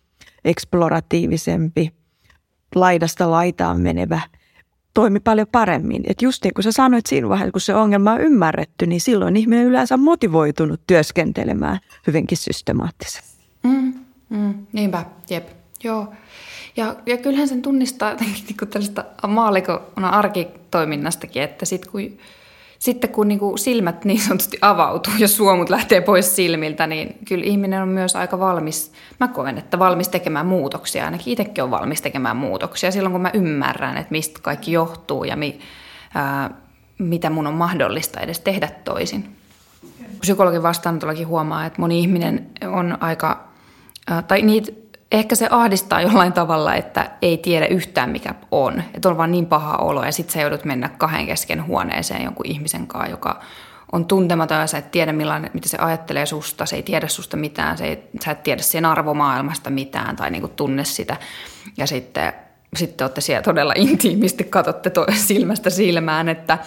[0.46, 1.92] eksploratiivisempi,
[2.76, 4.22] laidasta laitaan menevä
[4.94, 6.04] toimi paljon paremmin.
[6.08, 9.38] Että just niin kuin sä sanoit siinä vaiheessa, kun se ongelma on ymmärretty, niin silloin
[9.38, 13.38] ihminen yleensä on motivoitunut työskentelemään hyvinkin systemaattisesti.
[13.64, 13.94] Mm,
[14.30, 15.50] mm, niinpä, jep,
[15.84, 16.14] joo.
[16.78, 22.18] Ja, ja kyllähän sen tunnistaa jotenkin niin tällaista maallikona arkitoiminnastakin, että sit kun,
[22.82, 27.44] sitten kun niin kuin silmät niin sanotusti avautuu ja suomut lähtee pois silmiltä, niin kyllä
[27.46, 31.06] ihminen on myös aika valmis, mä koen, että valmis tekemään muutoksia.
[31.06, 35.36] Ainakin itsekin on valmis tekemään muutoksia silloin, kun mä ymmärrän, että mistä kaikki johtuu ja
[35.36, 35.60] mi,
[36.16, 36.50] ää,
[36.98, 39.36] mitä mun on mahdollista edes tehdä toisin.
[40.20, 43.48] Psykologin vastaanotollakin huomaa, että moni ihminen on aika,
[44.08, 44.72] ää, tai niitä
[45.12, 48.84] ehkä se ahdistaa jollain tavalla, että ei tiedä yhtään mikä on.
[48.94, 52.46] Että on vaan niin paha olo ja sitten sä joudut mennä kahden kesken huoneeseen jonkun
[52.46, 53.40] ihmisen kanssa, joka
[53.92, 57.38] on tuntematon ja sä et tiedä millainen, mitä se ajattelee susta, se ei tiedä susta
[57.38, 61.18] mitään, se ei, sä et tiedä sen arvomaailmasta mitään tai niinku tunne sitä.
[61.78, 62.34] Ja sitten
[62.76, 66.58] sitten olette siellä todella intiimisti, katsotte to- silmästä silmään, että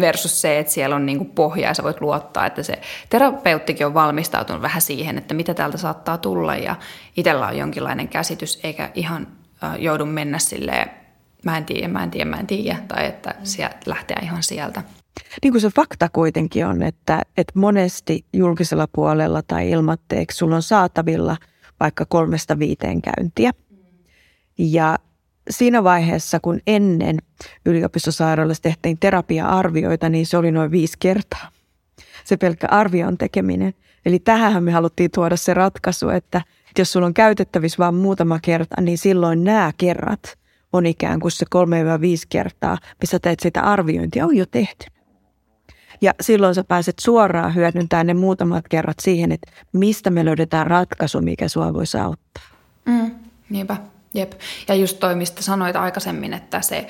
[0.00, 3.94] versus se, että siellä on niinku pohja ja sä voit luottaa, että se terapeuttikin on
[3.94, 6.76] valmistautunut vähän siihen, että mitä täältä saattaa tulla ja
[7.16, 9.26] itsellä on jonkinlainen käsitys, eikä ihan
[9.64, 10.90] äh, joudu mennä silleen,
[11.44, 14.82] mä en tiedä, mä en tiedä, mä en tiedä, tai että sieltä lähteä ihan sieltä.
[15.42, 20.62] Niin kuin se fakta kuitenkin on, että, että monesti julkisella puolella tai ilmatteeksi sulla on
[20.62, 21.36] saatavilla
[21.80, 23.50] vaikka kolmesta viiteen käyntiä.
[24.58, 24.98] Ja
[25.50, 27.18] siinä vaiheessa, kun ennen
[27.66, 31.48] yliopistosairaalassa tehtiin terapia-arvioita, niin se oli noin viisi kertaa.
[32.24, 33.74] Se pelkkä arvion tekeminen.
[34.06, 36.42] Eli tähän me haluttiin tuoda se ratkaisu, että
[36.78, 40.38] jos sulla on käytettävissä vain muutama kerta, niin silloin nämä kerrat
[40.72, 44.86] on ikään kuin se kolme vai viisi kertaa, missä teet sitä arviointia, on jo tehty.
[46.00, 51.20] Ja silloin sä pääset suoraan hyödyntämään ne muutamat kerrat siihen, että mistä me löydetään ratkaisu,
[51.20, 52.44] mikä sua voisi auttaa.
[52.86, 53.10] Mm,
[53.50, 53.76] niinpä.
[54.14, 54.32] Jep.
[54.68, 56.86] Ja just toi, mistä sanoit aikaisemmin, että se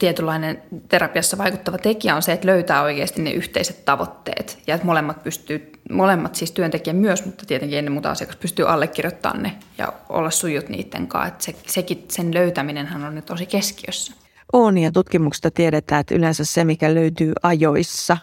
[0.00, 4.58] tietynlainen terapiassa vaikuttava tekijä on se, että löytää oikeasti ne yhteiset tavoitteet.
[4.66, 9.42] Ja että molemmat pystyy, molemmat siis työntekijä myös, mutta tietenkin ennen muuta asiakas pystyy allekirjoittamaan
[9.42, 11.28] ne ja olla sujut niiden kanssa.
[11.28, 14.12] Että se, sekin, sen löytäminen on nyt tosi keskiössä.
[14.52, 18.16] On ja tutkimuksesta tiedetään, että yleensä se, mikä löytyy ajoissa,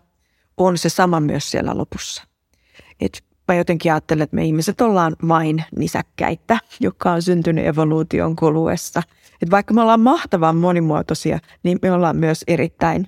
[0.57, 2.23] on se sama myös siellä lopussa.
[3.01, 9.03] Et mä jotenkin ajattelen, että me ihmiset ollaan vain nisäkkäitä, joka on syntynyt evoluution kuluessa.
[9.41, 13.07] Että vaikka me ollaan mahtavan monimuotoisia, niin me ollaan myös erittäin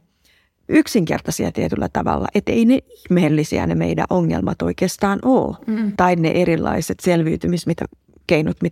[0.69, 2.28] yksinkertaisia tietyllä tavalla.
[2.36, 5.58] Että ei ne ihmeellisiä ne meidän ongelmat oikeastaan ole.
[5.67, 5.91] Mm.
[5.97, 7.86] Tai ne erilaiset selviytymiskeinot, mitä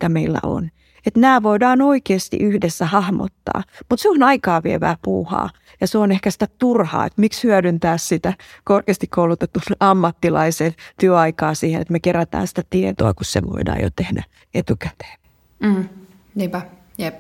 [0.10, 0.70] meillä on.
[1.06, 5.50] Että nämä voidaan oikeasti yhdessä hahmottaa, mutta se on aikaa vievää puuhaa
[5.82, 11.82] ja se on ehkä sitä turhaa, että miksi hyödyntää sitä korkeasti koulutetun ammattilaisen työaikaa siihen,
[11.82, 15.20] että me kerätään sitä tietoa, kun se voidaan jo tehdä etukäteen.
[15.60, 15.90] Mm,
[16.36, 16.62] niinpä,
[16.98, 17.20] jep.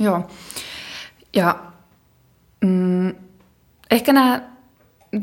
[0.00, 0.30] Joo.
[1.34, 1.58] Ja
[2.64, 3.14] mm,
[3.90, 4.42] ehkä nämä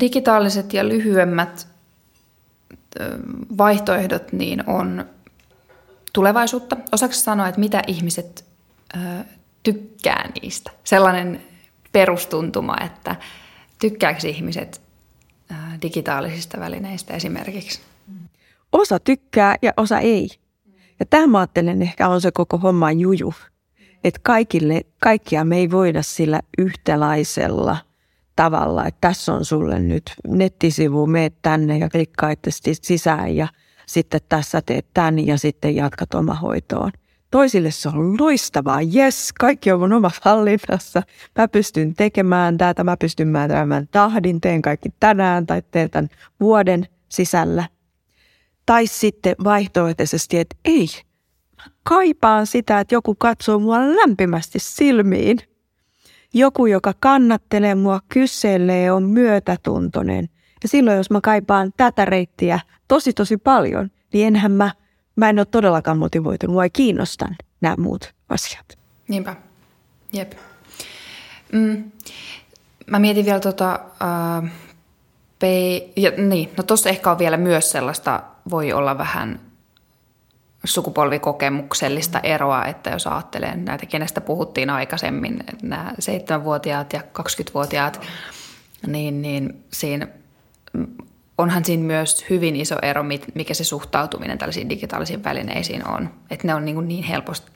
[0.00, 1.68] digitaaliset ja lyhyemmät
[3.58, 5.04] vaihtoehdot niin on
[6.18, 6.76] tulevaisuutta.
[6.92, 8.44] Osaako sanoa, että mitä ihmiset
[8.96, 9.24] ö,
[9.62, 10.70] tykkää niistä?
[10.84, 11.42] Sellainen
[11.92, 13.16] perustuntuma, että
[13.80, 14.80] tykkääkö ihmiset
[15.50, 17.80] ö, digitaalisista välineistä esimerkiksi?
[18.72, 20.28] Osa tykkää ja osa ei.
[21.00, 23.34] Ja tämä ajattelen ehkä on se koko homma juju.
[24.04, 27.76] Että kaikille, kaikkia me ei voida sillä yhtälaisella
[28.36, 32.30] tavalla, että tässä on sulle nyt nettisivu, meet tänne ja klikkaa
[32.82, 33.48] sisään ja–
[33.88, 36.92] sitten tässä teet tämän ja sitten jatkat omahoitoon.
[37.30, 41.02] Toisille se on loistavaa, yes, kaikki on mun omassa hallinnassa.
[41.38, 46.08] Mä pystyn tekemään tätä, mä pystyn määräämään tahdin, teen kaikki tänään tai teen tämän
[46.40, 47.68] vuoden sisällä.
[48.66, 50.86] Tai sitten vaihtoehtoisesti, että ei,
[51.82, 55.38] kaipaan sitä, että joku katsoo mua lämpimästi silmiin.
[56.34, 60.28] Joku, joka kannattelee mua, kyselee, on myötätuntoinen.
[60.62, 64.70] Ja silloin, jos mä kaipaan tätä reittiä tosi tosi paljon, niin enhän mä,
[65.16, 68.78] mä en ole todellakaan motivoitunut, ei kiinnostan nämä muut asiat.
[69.08, 69.36] Niinpä,
[70.12, 70.32] jep.
[71.52, 71.90] Mm.
[72.86, 74.48] Mä mietin vielä tota, uh,
[75.38, 79.40] pe- ja, niin, no tossa ehkä on vielä myös sellaista, voi olla vähän
[80.64, 88.00] sukupolvikokemuksellista eroa, että jos ajattelee näitä, kenestä puhuttiin aikaisemmin, nämä 7-vuotiaat ja 20-vuotiaat,
[88.86, 90.08] niin, niin siinä
[91.38, 93.04] onhan siinä myös hyvin iso ero,
[93.34, 96.10] mikä se suhtautuminen tällaisiin digitaalisiin välineisiin on.
[96.30, 97.52] Että ne on niin, niin helposti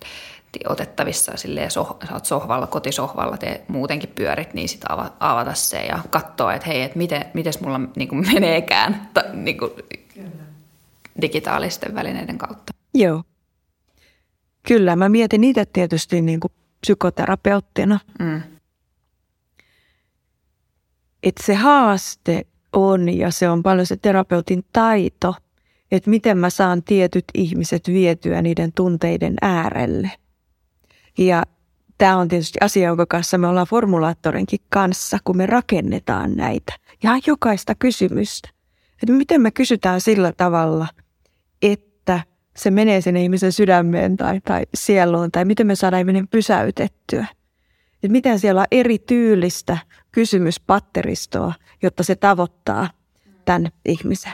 [0.69, 4.91] otettavissa silleen, soh, sä oot sohvalla, kotisohvalla, te muutenkin pyörit, niin sitten
[5.21, 9.59] avata se ja katsoa, että hei, että miten, mites mulla niin kuin meneekään ta, niin
[9.59, 9.71] kuin
[11.21, 12.73] digitaalisten välineiden kautta.
[12.95, 13.23] Joo.
[14.69, 18.43] Kyllä, mä mietin itse tietysti niin kuin psykoterapeuttina, mm.
[21.23, 25.35] että se haaste on ja se on paljon se terapeutin taito,
[25.91, 30.11] että miten mä saan tietyt ihmiset vietyä niiden tunteiden äärelle.
[31.19, 31.43] Ja
[31.99, 36.73] tämä on tietysti asia, jonka kanssa me ollaan formulaattorinkin kanssa, kun me rakennetaan näitä.
[37.03, 38.49] Ja jokaista kysymystä.
[39.03, 40.87] Että miten me kysytään sillä tavalla,
[41.63, 42.21] että
[42.57, 47.27] se menee sen ihmisen sydämeen tai, tai sieluun, tai miten me saadaan ihminen pysäytettyä.
[48.03, 49.79] Että miten siellä on eri tyylistä
[50.13, 52.91] kysymyspatteristoa, jotta se tavoittaa
[53.45, 54.33] tämän ihmisen.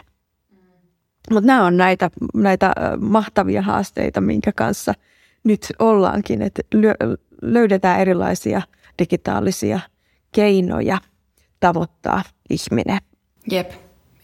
[1.30, 4.94] Mutta nämä on näitä, näitä mahtavia haasteita, minkä kanssa
[5.44, 6.62] nyt ollaankin, että
[7.42, 8.62] löydetään erilaisia
[8.98, 9.80] digitaalisia
[10.32, 10.98] keinoja
[11.60, 12.98] tavoittaa ihminen.
[13.50, 13.70] Jep,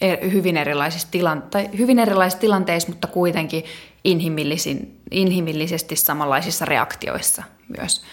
[0.00, 3.64] e, hyvin erilaisissa, tilan, tai hyvin erilaisissa tilanteissa, mutta kuitenkin
[4.04, 7.42] inhimillisin, inhimillisesti samanlaisissa reaktioissa
[7.78, 8.04] myös.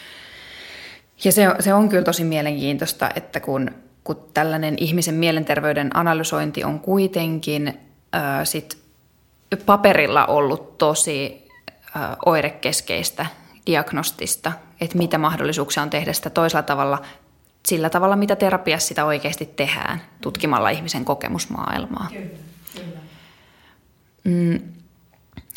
[1.23, 3.71] Ja se, se on kyllä tosi mielenkiintoista, että kun,
[4.03, 7.79] kun tällainen ihmisen mielenterveyden analysointi on kuitenkin
[8.13, 8.77] ää, sit
[9.65, 11.47] paperilla ollut tosi
[11.95, 13.25] ää, oirekeskeistä,
[13.65, 14.51] diagnostista,
[14.81, 17.01] että mitä mahdollisuuksia on tehdä sitä toisella tavalla,
[17.65, 22.07] sillä tavalla, mitä terapiassa sitä oikeasti tehdään, tutkimalla ihmisen kokemusmaailmaa.
[22.11, 22.29] Kyllä,
[22.73, 22.99] kyllä.
[24.23, 24.59] Mm.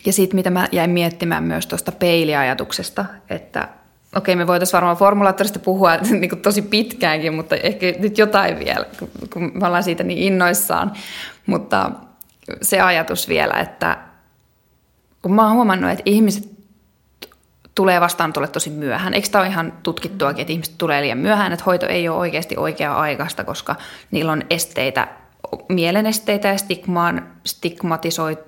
[0.06, 3.68] Ja sitten mitä mä jäin miettimään myös tuosta peiliajatuksesta, että
[4.16, 8.86] okei, me voitaisiin varmaan formulaattorista puhua niin kuin tosi pitkäänkin, mutta ehkä nyt jotain vielä,
[9.32, 10.92] kun me ollaan siitä niin innoissaan.
[11.46, 11.90] Mutta
[12.62, 13.98] se ajatus vielä, että
[15.22, 16.54] kun mä oon huomannut, että ihmiset
[17.74, 19.14] tulee vastaan tulle tosi myöhään.
[19.14, 22.56] Eikö tämä ole ihan tutkittuakin, että ihmiset tulee liian myöhään, että hoito ei ole oikeasti
[22.56, 23.76] oikea-aikaista, koska
[24.10, 25.08] niillä on esteitä,
[25.68, 28.38] mielenesteitä ja stigmaan, stigmatisoi,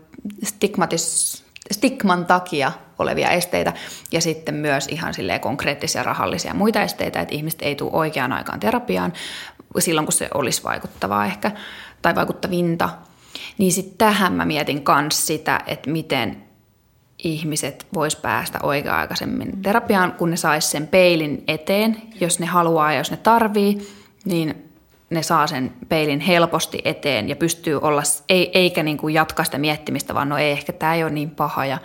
[0.45, 1.36] stigmatis,
[1.73, 3.73] stigman takia olevia esteitä
[4.13, 8.61] ja sitten myös ihan silleen konkreettisia rahallisia muita esteitä, että ihmiset ei tule oikeaan aikaan
[8.61, 9.13] terapiaan
[9.79, 11.51] silloin, kun se olisi vaikuttavaa ehkä
[12.03, 12.89] tai vaikuttavinta.
[13.59, 16.43] Niin sitten tähän mä mietin myös sitä, että miten
[17.25, 22.99] ihmiset vois päästä oikea-aikaisemmin terapiaan, kun ne sais sen peilin eteen, jos ne haluaa ja
[22.99, 23.89] jos ne tarvii,
[24.25, 24.66] niin
[25.11, 29.59] ne saa sen peilin helposti eteen ja pystyy olla, ei, eikä niin kuin jatkaa sitä
[29.59, 31.79] miettimistä, vaan no ei, ehkä tämä ei ole niin paha ja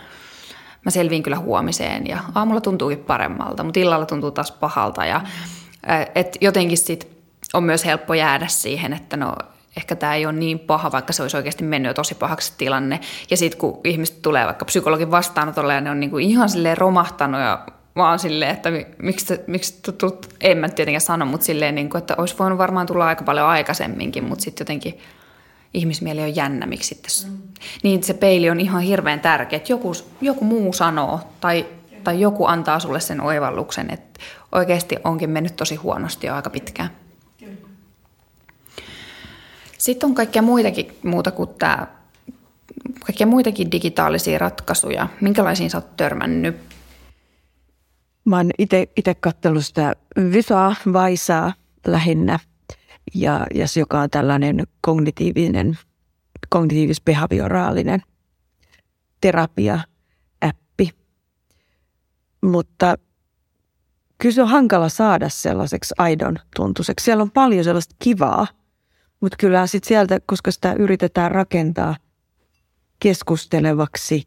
[0.85, 5.21] mä selviin kyllä huomiseen ja aamulla tuntuukin paremmalta, mutta illalla tuntuu taas pahalta ja
[6.15, 7.07] et jotenkin sit
[7.53, 9.35] on myös helppo jäädä siihen, että no
[9.77, 12.99] ehkä tämä ei ole niin paha, vaikka se olisi oikeasti mennyt jo tosi pahaksi tilanne.
[13.29, 17.41] Ja sitten kun ihmiset tulee vaikka psykologin vastaanotolle ja ne on niinku ihan silleen romahtanut
[17.41, 17.65] ja
[17.95, 22.15] vaan silleen, että miksi, miksi tutut, en mä tietenkään sano, mutta silleen, niin kuin, että
[22.17, 24.99] olisi voinut varmaan tulla aika paljon aikaisemminkin, mutta sitten jotenkin
[25.73, 27.31] ihmismieli on jännä, miksi sitten.
[27.31, 27.37] Mm.
[27.83, 31.65] Niin se peili on ihan hirveän tärkeä, että joku, joku muu sanoo tai,
[32.03, 34.19] tai joku antaa sulle sen oivalluksen, että
[34.51, 36.89] oikeasti onkin mennyt tosi huonosti jo aika pitkään.
[39.77, 41.87] Sitten on kaikkia muitakin muuta kuin tämä,
[43.05, 45.07] kaikkia muitakin digitaalisia ratkaisuja.
[45.21, 46.70] Minkälaisiin sä oot törmännyt?
[48.25, 48.51] Mä oon
[48.97, 49.95] itse katsellut sitä
[50.31, 51.53] Vysaa, Vaisaa
[51.87, 52.39] lähinnä,
[53.13, 55.77] ja, ja se, joka on tällainen kognitiivinen,
[56.49, 58.01] kognitiivis-behavioraalinen
[59.21, 60.89] terapia-appi.
[62.43, 62.95] Mutta
[64.17, 67.03] kyllä se on hankala saada sellaiseksi aidon tuntuiseksi.
[67.03, 68.47] Siellä on paljon sellaista kivaa,
[69.19, 71.95] mutta kyllä sitten sieltä, koska sitä yritetään rakentaa
[72.99, 74.23] keskustelevaksi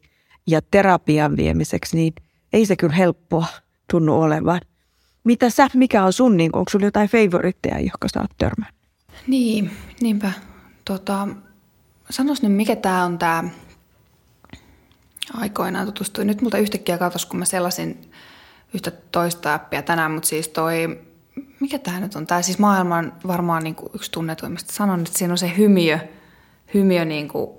[0.47, 2.13] ja terapian viemiseksi, niin
[2.53, 3.45] ei se kyllä helppoa
[3.91, 4.61] tunnu olevan.
[5.23, 8.75] Mitä sä, mikä on sun, niin onko sulla jotain favoritteja, jotka sä oot törmännyt?
[9.27, 9.71] Niin,
[10.01, 10.31] niinpä.
[10.85, 11.27] Tota,
[12.09, 13.43] sanois nyt, mikä tämä on tämä
[15.33, 16.27] aikoinaan tutustuin.
[16.27, 18.11] Nyt multa yhtäkkiä katos, kun mä sellaisin
[18.73, 20.99] yhtä toista appia tänään, mutta siis toi,
[21.59, 22.27] mikä tämä nyt on?
[22.27, 24.73] Tämä siis maailman varmaan niin kuin yksi tunnetuimmista.
[24.73, 25.99] Sanon, että siinä on se hymiö,
[26.73, 27.49] hymiö niin kuin,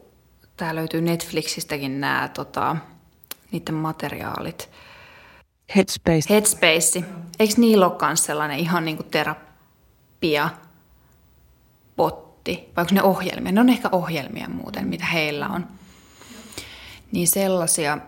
[0.57, 2.77] tämä löytyy Netflixistäkin nämä tota,
[3.53, 4.68] niiden materiaalit–
[5.75, 6.35] Headspace.
[6.35, 7.05] Headspace.
[7.39, 10.51] Eikö niillä ole myös sellainen ihan niin kuin terapia
[11.97, 12.73] potti?
[12.77, 13.53] Vai onko ne ohjelmia?
[13.53, 15.67] Ne on ehkä ohjelmia muuten, mitä heillä on.
[17.12, 17.99] Niin sellaisia.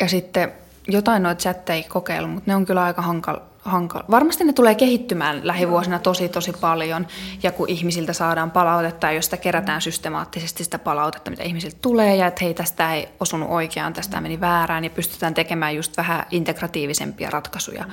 [0.00, 0.52] Ja sitten
[0.88, 3.42] jotain noita chatteja kokeilu, mutta ne on kyllä aika hankala.
[3.62, 4.04] Hankala.
[4.10, 7.06] Varmasti ne tulee kehittymään lähivuosina tosi tosi paljon
[7.42, 12.16] ja kun ihmisiltä saadaan palautetta ja jos sitä kerätään systemaattisesti sitä palautetta, mitä ihmisiltä tulee
[12.16, 16.26] ja että hei tästä ei osunut oikeaan, tästä meni väärään ja pystytään tekemään just vähän
[16.30, 17.84] integratiivisempia ratkaisuja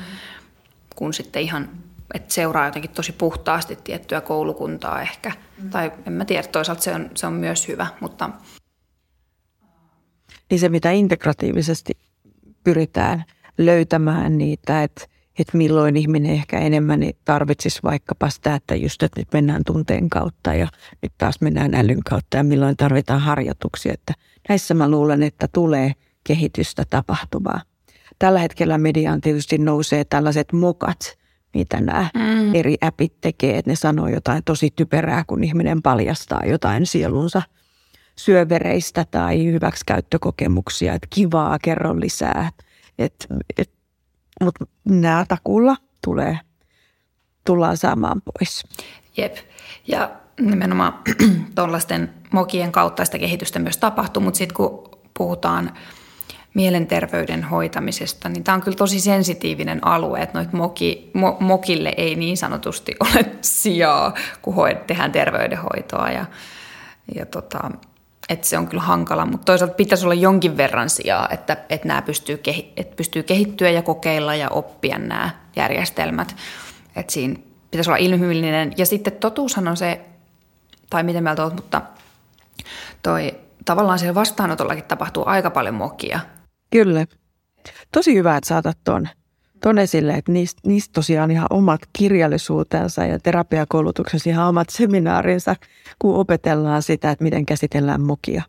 [0.96, 1.70] kuin sitten ihan
[2.14, 5.32] että seuraa jotenkin tosi puhtaasti tiettyä koulukuntaa ehkä.
[5.62, 5.70] Mm.
[5.70, 8.30] Tai en mä tiedä, toisaalta se on, se on myös hyvä, mutta...
[10.50, 11.98] Niin se, mitä integratiivisesti
[12.64, 13.24] pyritään
[13.58, 15.06] löytämään niitä, että,
[15.40, 20.54] että milloin ihminen ehkä enemmän tarvitsisi vaikkapa sitä, että just, että nyt mennään tunteen kautta
[20.54, 20.68] ja
[21.02, 23.94] nyt taas mennään älyn kautta ja milloin tarvitaan harjoituksia.
[23.94, 24.14] Että
[24.50, 27.62] näissä mä luulen, että tulee kehitystä tapahtuvaa.
[28.20, 31.00] Tällä hetkellä mediaan tietysti nousee tällaiset mokat–
[31.54, 32.56] mitä nämä mm.
[32.56, 37.42] eri appit tekee, että ne sanoo jotain tosi typerää, kun ihminen paljastaa jotain sielunsa
[38.16, 42.52] syövereistä tai hyväksikäyttökokemuksia, että kivaa, kerro lisää.
[43.00, 43.28] Et,
[43.58, 43.72] et,
[44.44, 46.40] Mutta nämä takulla tulee,
[47.46, 48.64] tullaan saamaan pois.
[49.18, 49.36] Jep,
[49.88, 51.00] ja nimenomaan
[51.56, 55.72] tuollaisten mokien kautta sitä kehitystä myös tapahtuu, mutta sitten kun puhutaan–
[56.54, 62.16] mielenterveyden hoitamisesta, niin tämä on kyllä tosi sensitiivinen alue, että noit moki, mo, mokille ei
[62.16, 66.26] niin sanotusti ole sijaa, kun hoid, tehdään terveydenhoitoa ja,
[67.16, 67.72] ja tota,
[68.30, 72.02] että se on kyllä hankala, mutta toisaalta pitäisi olla jonkin verran sijaa, että, että nämä
[72.02, 76.36] pystyy, kehi, että pystyy kehittyä ja kokeilla ja oppia nämä järjestelmät.
[76.96, 77.36] Että siinä
[77.72, 78.74] pitäisi olla ilmihymillinen.
[78.78, 80.02] Ja sitten totuushan on se,
[80.90, 81.82] tai miten mieltä olet, mutta
[83.04, 86.20] toi, tavallaan siellä vastaanotollakin tapahtuu aika paljon mokia.
[86.72, 87.06] Kyllä.
[87.92, 89.10] Tosi hyvä, että saatat tuon
[89.62, 95.56] ton esille, että niistä, niistä tosiaan ihan omat kirjallisuutensa ja terapiakoulutuksessa ihan omat seminaarinsa,
[96.00, 98.44] kun opetellaan sitä, että miten käsitellään mokia.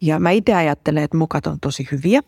[0.00, 2.22] Ja mä itse ajattelen, että mokat on tosi hyviä,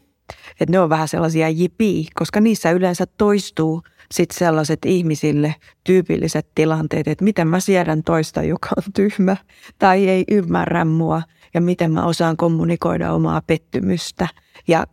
[0.61, 3.83] että ne on vähän sellaisia jipii, koska niissä yleensä toistuu
[4.15, 5.55] sitten sellaiset ihmisille
[5.85, 9.37] tyypilliset tilanteet, että miten mä siedän toista, joka on tyhmä
[9.79, 11.23] tai ei ymmärrä mua
[11.55, 14.29] ja miten mä osaan kommunikoida omaa pettymystä
[14.69, 14.87] ja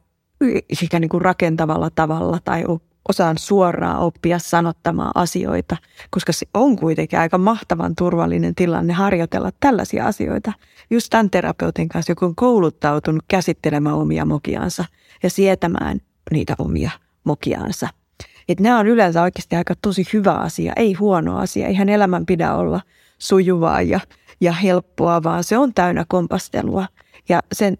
[0.73, 2.63] sekä niin kuin rakentavalla tavalla tai
[3.10, 5.78] osaan suoraan oppia sanottamaan asioita,
[6.10, 10.53] koska se on kuitenkin aika mahtavan turvallinen tilanne harjoitella tällaisia asioita.
[10.89, 14.86] Just tämän terapeutin kanssa, joku on kouluttautunut käsittelemään omia mokiansa
[15.24, 15.99] ja sietämään
[16.32, 16.91] niitä omia
[17.24, 17.88] mokiansa.
[18.49, 21.68] Että nämä on yleensä oikeasti aika tosi hyvä asia, ei huono asia.
[21.68, 22.82] Eihän elämän pidä olla
[23.20, 23.99] sujuvaa ja,
[24.41, 26.88] ja helppoa, vaan se on täynnä kompastelua.
[27.30, 27.78] Ja sen,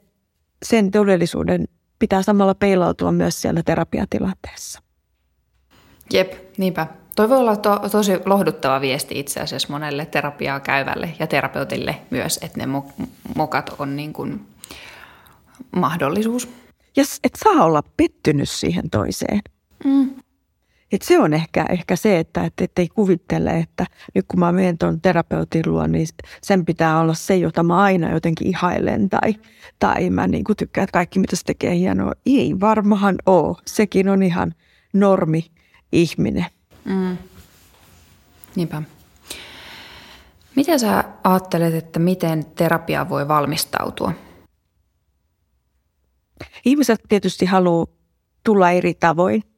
[0.66, 1.66] sen todellisuuden
[2.00, 4.87] pitää samalla peilautua myös siellä terapiatilanteessa.
[6.14, 6.88] Jep, niinpä.
[7.16, 12.40] Toi voi olla to, tosi lohduttava viesti itse asiassa monelle terapiaa käyvälle ja terapeutille myös,
[12.42, 12.82] että ne
[13.36, 14.46] mokat on niin kuin
[15.76, 16.50] mahdollisuus.
[16.96, 19.40] Ja et saa olla pettynyt siihen toiseen.
[19.86, 20.10] Mm.
[20.92, 23.86] Et se on ehkä, ehkä se, että et, et ei kuvittele, että
[24.16, 26.08] nyt kun mä menen tuon terapeutin luo, niin
[26.42, 29.36] sen pitää olla se, jota mä aina jotenkin ihailen tai,
[29.80, 32.12] tai mä niin tykkään, että kaikki mitä se tekee hienoa.
[32.26, 33.58] Ei varmahan ole.
[33.66, 34.54] Sekin on ihan
[34.94, 35.46] normi
[35.92, 36.46] ihminen.
[36.86, 37.18] Mm.
[38.56, 38.82] Niinpä.
[40.56, 44.12] Miten sä ajattelet, että miten terapia voi valmistautua?
[46.66, 47.88] Ihmiset tietysti haluaa
[48.44, 49.44] tulla eri tavoin–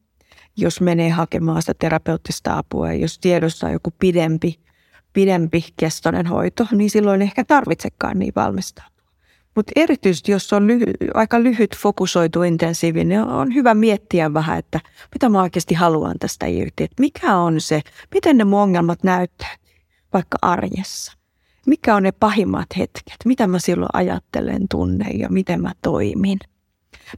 [0.62, 4.60] jos menee hakemaan sitä terapeuttista apua jos tiedossa on joku pidempi,
[5.14, 8.99] pidempi kestoinen hoito, niin silloin ehkä tarvitsekaan niin valmistautua.
[9.60, 14.80] Mutta erityisesti, jos on lyhy- aika lyhyt, fokusoitu, intensiivinen, niin on hyvä miettiä vähän, että
[15.16, 16.84] mitä mä oikeasti haluan tästä irti.
[16.84, 17.82] Että mikä on se,
[18.14, 19.56] miten ne mun ongelmat näyttää
[20.14, 21.14] vaikka arjessa.
[21.68, 26.40] Mikä on ne pahimmat hetket, mitä mä silloin ajattelen, tunnen ja miten mä toimin.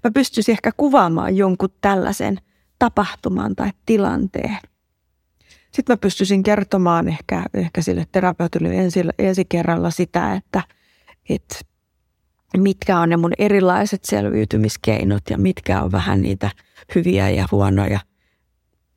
[0.03, 2.37] Mä pystyisin ehkä kuvaamaan jonkun tällaisen–
[2.81, 4.57] tapahtuman tai tilanteen.
[5.71, 10.63] Sitten mä pystyisin kertomaan ehkä, ehkä sille terapeutille ensi, ensi kerralla sitä, että,
[11.29, 11.55] että
[12.57, 16.51] mitkä on ne mun erilaiset selviytymiskeinot ja mitkä on vähän niitä
[16.95, 17.99] hyviä ja huonoja.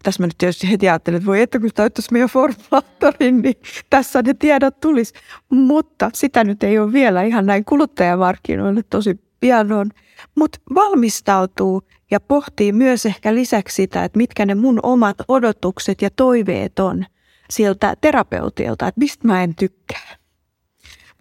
[0.03, 3.55] Tässä mä nyt tietysti heti ajattelin, että voi että kun täyttäisi meidän formulaattorin, niin
[3.91, 5.15] tässä ne tiedot tulisi.
[5.51, 9.91] Mutta sitä nyt ei ole vielä ihan näin kuluttajamarkkinoille tosi pian on.
[10.35, 16.11] Mutta valmistautuu ja pohtii myös ehkä lisäksi sitä, että mitkä ne mun omat odotukset ja
[16.11, 17.05] toiveet on
[17.51, 20.17] sieltä terapeutilta, että mistä mä en tykkää.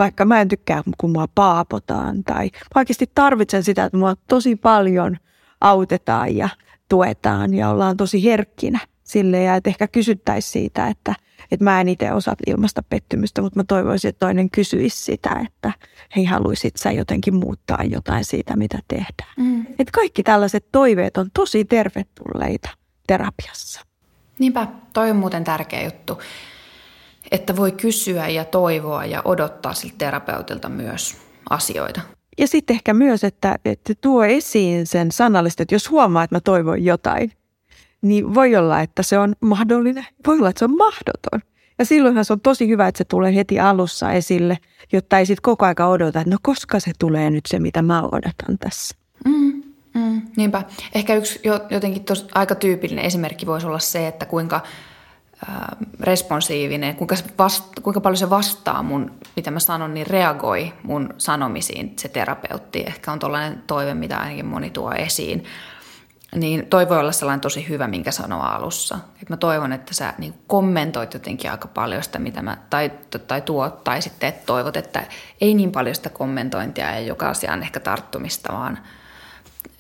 [0.04, 5.18] Vaikka mä en tykkää, kun mua paapotaan tai oikeasti tarvitsen sitä, että mua tosi paljon
[5.62, 6.50] autetaan ja
[6.90, 11.16] tuetaan ja ollaan tosi herkkinä sille ja että ehkä kysyttäisiin siitä, että,
[11.52, 15.72] että mä en itse osaa ilmasta pettymystä, mutta mä toivoisin, että toinen kysyisi sitä, että
[16.16, 19.34] hei haluaisit sä jotenkin muuttaa jotain siitä, mitä tehdään.
[19.38, 19.66] Mm.
[19.80, 22.70] Et kaikki tällaiset toiveet on tosi tervetulleita
[23.08, 23.82] terapiassa.
[24.40, 26.20] Niinpä, toi on muuten tärkeä juttu,
[27.34, 31.18] että voi kysyä ja toivoa ja odottaa siltä terapeutilta myös
[31.50, 32.02] asioita.
[32.38, 36.40] Ja sitten ehkä myös, että, että tuo esiin sen sanallista, että jos huomaa, että mä
[36.40, 37.32] toivon jotain,
[38.02, 41.42] niin voi olla, että se on mahdollinen, voi olla, että se on mahdoton.
[41.80, 44.58] Ja silloinhan se on tosi hyvä, että se tulee heti alussa esille,
[44.94, 48.02] jotta ei sitten koko aika odota, että no koska se tulee nyt se, mitä mä
[48.02, 48.96] odotan tässä.
[49.26, 49.64] Mm,
[49.94, 50.64] mm, niinpä.
[50.96, 54.62] Ehkä yksi jotenkin tos, aika tyypillinen esimerkki voisi olla se, että kuinka
[56.00, 61.94] responsiivinen, kuinka, vasta, kuinka paljon se vastaa mun, mitä mä sanon, niin reagoi mun sanomisiin
[62.00, 62.84] se terapeutti.
[62.88, 65.44] Ehkä on tuollainen toive, mitä ainakin moni tuo esiin
[66.36, 69.00] niin toi voi olla sellainen tosi hyvä, minkä sanoa alussa.
[69.22, 72.92] Et mä toivon, että sä niin kommentoit jotenkin aika paljon sitä, mitä mä, tai,
[73.28, 75.04] tai tuot, tai sitten että toivot, että
[75.42, 78.80] ei niin paljon sitä kommentointia ja joka asiaan ehkä tarttumista, vaan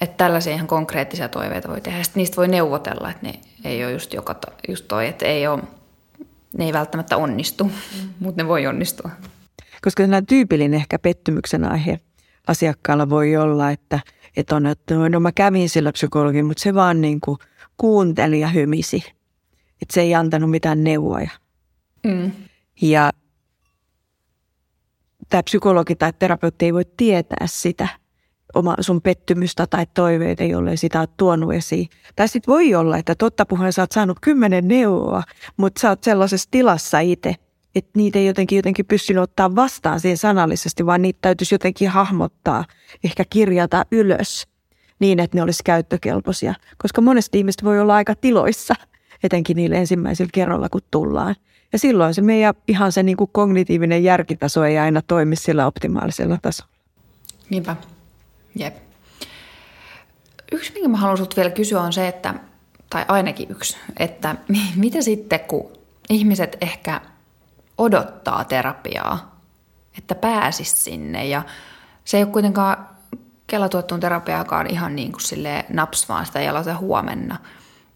[0.01, 2.03] että tällaisia ihan konkreettisia toiveita voi tehdä.
[2.03, 4.35] Sitten niistä voi neuvotella, että ne ei ole just, joka,
[4.67, 5.63] just toi, että ei ole,
[6.57, 7.71] ne ei välttämättä onnistu, mm.
[8.19, 9.09] mutta ne voi onnistua.
[9.81, 11.99] Koska tämä tyypillinen ehkä pettymyksen aihe
[12.47, 13.99] asiakkaalla voi olla, että–
[14.37, 17.37] että on, että no, no mä kävin sillä psykologin, mutta se vaan niin kuin
[17.77, 19.03] kuunteli ja hymisi.
[19.81, 21.29] Että se ei antanut mitään neuvoja.
[22.03, 22.31] Mm.
[22.81, 23.11] Ja
[25.29, 27.87] tämä psykologi tai terapeutti ei voi tietää sitä
[28.55, 31.89] oma, sun pettymystä tai toiveita, jolle sitä on tuonut esiin.
[32.15, 35.23] Tai sitten voi olla, että totta puheen sä oot saanut kymmenen neuvoa,
[35.57, 37.35] mutta sä oot sellaisessa tilassa itse,
[37.75, 42.65] että niitä ei jotenkin, jotenkin pystynyt ottaa vastaan siihen sanallisesti, vaan niitä täytyisi jotenkin hahmottaa,
[43.03, 44.47] ehkä kirjata ylös
[44.99, 46.53] niin, että ne olisi käyttökelpoisia.
[46.77, 48.75] Koska monesti ihmiset voi olla aika tiloissa,
[49.23, 51.35] etenkin niillä ensimmäisillä kerralla, kun tullaan.
[51.73, 56.37] Ja silloin se meidän ihan se niin kuin kognitiivinen järkitaso ei aina toimi sillä optimaalisella
[56.41, 56.71] tasolla.
[57.49, 57.75] Niinpä.
[58.55, 58.77] Jep.
[60.51, 62.33] Yksi, minkä mä haluan vielä kysyä on se, että,
[62.89, 64.35] tai ainakin yksi, että
[64.75, 65.71] mitä sitten, kun
[66.09, 67.01] ihmiset ehkä–
[67.77, 69.41] odottaa terapiaa,
[69.97, 71.25] että pääsis sinne.
[71.25, 71.43] Ja
[72.05, 72.89] se ei ole kuitenkaan
[73.47, 77.37] kelatuettuun terapiaakaan ihan niin kuin silleen naps vaan sitä ei huomenna.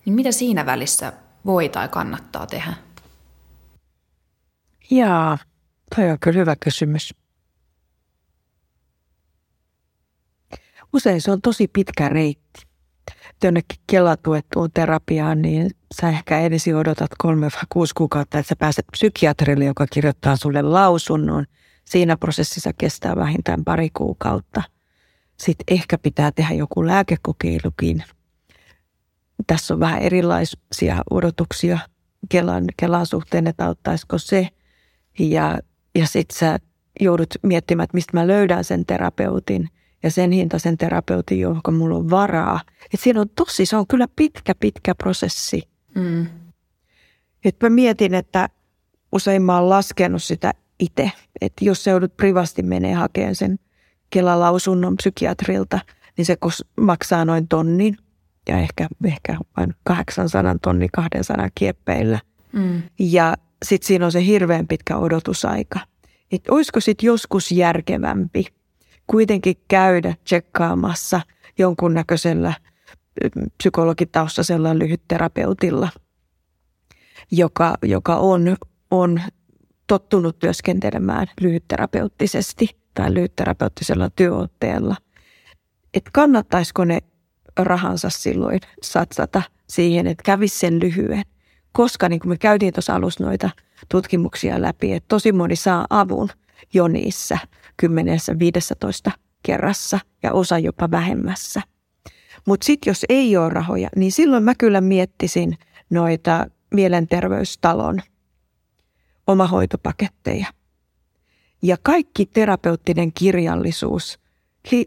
[0.06, 1.14] Niin mitä siinä välissä
[1.46, 2.74] voi tai kannattaa tehdä?
[4.90, 5.38] Jaa,
[5.96, 7.14] toi on kyllä hyvä kysymys.
[10.98, 12.62] Usein se on tosi pitkä reitti
[13.44, 15.72] jonnekin kelatuettuun terapiaan, niin
[16.02, 20.62] sä ehkä ensin odotat kolme vai kuusi kuukautta, että sä pääset psykiatrille, joka kirjoittaa sulle
[20.62, 21.46] lausunnon.
[21.86, 24.64] Siinä prosessissa kestää vähintään pari kuukautta.
[25.40, 28.04] Sitten ehkä pitää tehdä joku lääkekokeilukin.
[29.48, 31.80] Tässä on vähän erilaisia odotuksia
[32.30, 34.50] Kelan, Kelan suhteen, että auttaisiko se.
[35.20, 35.60] Ja,
[35.96, 36.58] ja sitten sä
[37.00, 39.70] joudut miettimään, että mistä mä löydän sen terapeutin–
[40.04, 42.62] ja sen hintaisen terapeutin, johon mulla on varaa.
[42.94, 45.62] Et siinä on tosi, se on kyllä pitkä, pitkä prosessi.
[45.96, 46.26] Mm.
[47.46, 48.50] Et mä mietin, että
[49.12, 53.60] usein mä oon laskenut sitä itse, että jos se joudut privasti menee hakemaan sen
[54.10, 55.80] Kelalausunnon psykiatrilta,
[56.18, 56.38] niin se
[56.82, 57.98] maksaa noin tonnin
[58.50, 62.20] ja ehkä, ehkä vain 800 tonni 200 kieppeillä.
[62.54, 62.82] Mm.
[63.00, 63.34] Ja
[63.66, 65.80] sitten siinä on se hirveän pitkä odotusaika.
[66.32, 68.46] Että olisiko sitten joskus järkevämpi–
[69.08, 71.22] kuitenkin käydä tsekkaamassa
[71.58, 72.54] jonkunnäköisellä
[73.58, 75.90] psykologitaustaisella lyhytterapeutilla,
[77.32, 78.58] joka, joka on,
[78.92, 79.22] on
[79.88, 84.96] tottunut työskentelemään lyhytterapeuttisesti tai lyhytterapeuttisella työotteella.
[85.94, 87.00] Että kannattaisiko ne
[87.58, 91.24] rahansa silloin satsata siihen, että kävisi sen lyhyen.
[91.72, 93.50] Koska niin kuin me käytiin tuossa alussa noita
[93.92, 96.30] tutkimuksia läpi, että tosi moni saa avun
[96.74, 97.38] jo niissä
[99.08, 99.12] 10-15
[99.44, 101.62] kerrassa ja osa jopa vähemmässä.
[102.48, 105.58] Mutta sitten jos ei ole rahoja, niin silloin mä kyllä miettisin
[105.90, 108.02] noita mielenterveystalon
[109.28, 110.46] omahoitopaketteja.
[111.62, 114.20] Ja kaikki terapeuttinen kirjallisuus.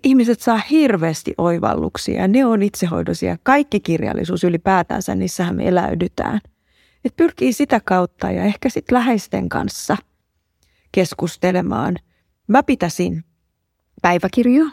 [0.03, 3.37] Ihmiset saa hirveästi oivalluksia ja ne on itsehoidosia.
[3.43, 6.41] Kaikki kirjallisuus ylipäätänsä, niissähän me eläydytään.
[7.05, 9.97] Et pyrkii sitä kautta ja ehkä sitten läheisten kanssa
[10.93, 11.97] keskustelemaan–
[12.51, 13.25] Mä pitäisin
[14.03, 14.71] päiväkirjoa,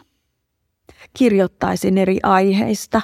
[1.14, 3.00] kirjoittaisin eri aiheista,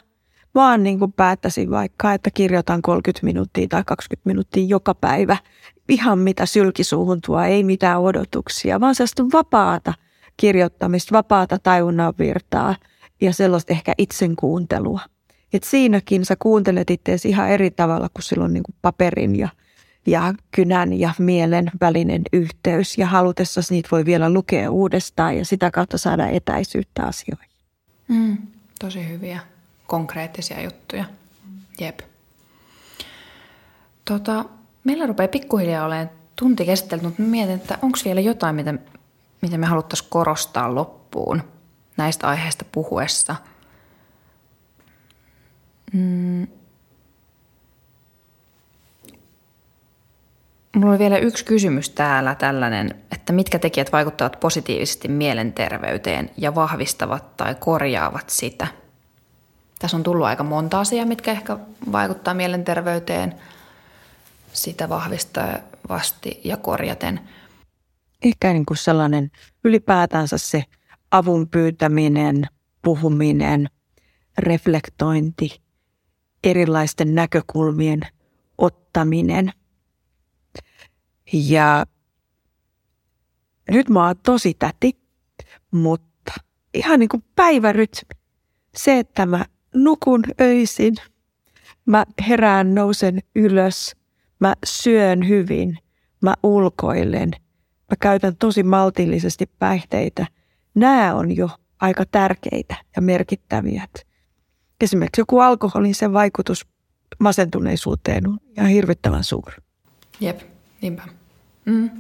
[0.55, 5.37] vaan niin kuin päättäisin vaikka, että kirjoitan 30 minuuttia tai 20 minuuttia joka päivä.
[5.89, 9.95] Ihan mitä sylkisuuhun tuo, ei mitään odotuksia, vaan sellaista vapaata
[10.37, 12.77] kirjoittamista, vapaata tajunnan virtaa
[13.21, 15.01] ja sellaista ehkä itsen kuuntelua.
[15.53, 19.49] Et siinäkin sä kuuntelet itseäsi ihan eri tavalla kuin silloin niin kuin paperin ja
[20.07, 25.71] ja kynän ja mielen välinen yhteys ja halutessasi niitä voi vielä lukea uudestaan ja sitä
[25.71, 27.51] kautta saada etäisyyttä asioihin.
[28.09, 28.37] Mm,
[28.79, 29.41] Tosi hyviä,
[29.87, 31.05] konkreettisia juttuja.
[31.81, 32.01] Jep.
[34.05, 34.45] Tota,
[34.85, 38.75] meillä rupeaa pikkuhiljaa olemaan tunti käsitelty, mutta mietin, että onko vielä jotain, mitä,
[39.41, 41.43] mitä me haluttaisiin korostaa loppuun
[41.97, 43.37] näistä aiheista puhuessa.
[45.93, 46.47] Mm.
[50.75, 57.37] Mulla oli vielä yksi kysymys täällä tällainen, että mitkä tekijät vaikuttavat positiivisesti mielenterveyteen ja vahvistavat
[57.37, 58.67] tai korjaavat sitä?
[59.79, 61.59] Tässä on tullut aika monta asiaa, mitkä ehkä
[61.93, 63.35] vaikuttaa mielenterveyteen
[64.53, 67.21] sitä vahvistavasti ja korjaten.
[68.23, 69.31] Ehkä niin kuin sellainen
[69.65, 70.65] ylipäätänsä se
[71.11, 72.47] avun pyytäminen,
[72.83, 73.69] puhuminen,
[74.39, 75.61] reflektointi,
[76.45, 78.01] erilaisten näkökulmien
[78.59, 79.53] ottaminen–
[81.33, 81.87] ja
[83.71, 84.99] nyt mä oon tosi täti,
[85.71, 86.33] mutta
[86.75, 88.21] ihan niin kuin päivärytmi.
[88.77, 89.45] Se, että mä
[89.75, 90.95] nukun öisin,
[91.87, 93.97] mä herään, nousen ylös,
[94.41, 95.79] mä syön hyvin,
[96.23, 97.31] mä ulkoilen,
[97.91, 100.27] mä käytän tosi maltillisesti päihteitä.
[100.75, 101.49] Nämä on jo
[101.81, 103.89] aika tärkeitä ja merkittäviä.
[104.81, 106.67] Esimerkiksi joku alkoholin sen vaikutus
[107.21, 109.57] masentuneisuuteen on ihan hirvittävän suuri.
[110.21, 110.41] Jep,
[110.85, 111.03] niinpä.
[111.65, 111.91] Mm.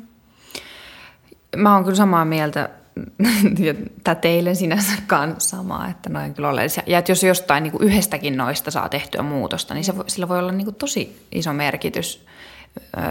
[1.56, 2.70] Mä oon kyllä samaa mieltä
[4.06, 6.82] ja teille sinänsä kanssa samaa, että noin kyllä oleellisia.
[6.86, 10.38] Ja että jos jostain niin kuin yhdestäkin noista saa tehtyä muutosta, niin se, sillä voi
[10.38, 12.26] olla niin kuin tosi iso merkitys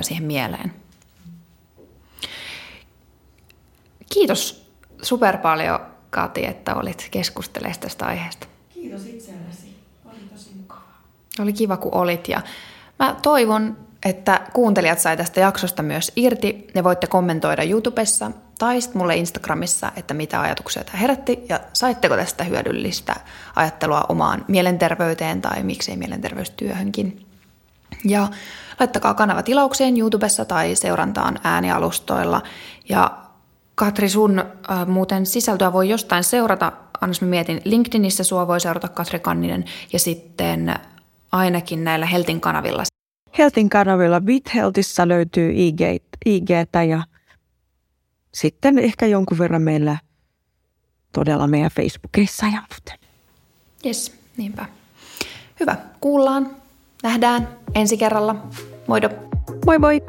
[0.01, 0.73] siihen mieleen.
[4.13, 4.69] Kiitos
[5.01, 8.47] super paljon Kati, että olit keskustelemaan tästä aiheesta.
[8.73, 9.77] Kiitos itsellesi.
[10.05, 11.01] Oli tosi mukavaa.
[11.39, 12.41] Oli kiva, kun olit ja
[12.99, 18.97] mä toivon, että kuuntelijat sai tästä jaksosta myös irti ja voitte kommentoida YouTubessa tai sitten
[19.01, 23.15] mulle Instagramissa, että mitä ajatuksia tämä herätti ja saitteko tästä hyödyllistä
[23.55, 27.25] ajattelua omaan mielenterveyteen tai miksei mielenterveystyöhönkin.
[28.05, 28.27] Ja
[28.79, 32.41] laittakaa kanava tilaukseen YouTubessa tai seurantaan äänialustoilla.
[32.89, 33.17] Ja
[33.75, 36.71] Katri, sun äh, muuten sisältöä voi jostain seurata.
[37.01, 40.75] Annas mä mietin, LinkedInissä sua voi seurata Katri Kanninen ja sitten
[41.31, 42.83] ainakin näillä Heltin kanavilla
[43.37, 45.79] Heltin kanavilla BitHealthissa löytyy IG,
[46.25, 47.03] IGtä ja
[48.33, 49.97] sitten ehkä jonkun verran meillä
[51.11, 52.99] todella meidän Facebookissa ja muuten.
[53.85, 54.65] Yes, niinpä.
[55.59, 56.55] Hyvä, kuullaan,
[57.03, 58.35] nähdään ensi kerralla.
[58.87, 59.09] Moido.
[59.65, 60.01] Moi moi!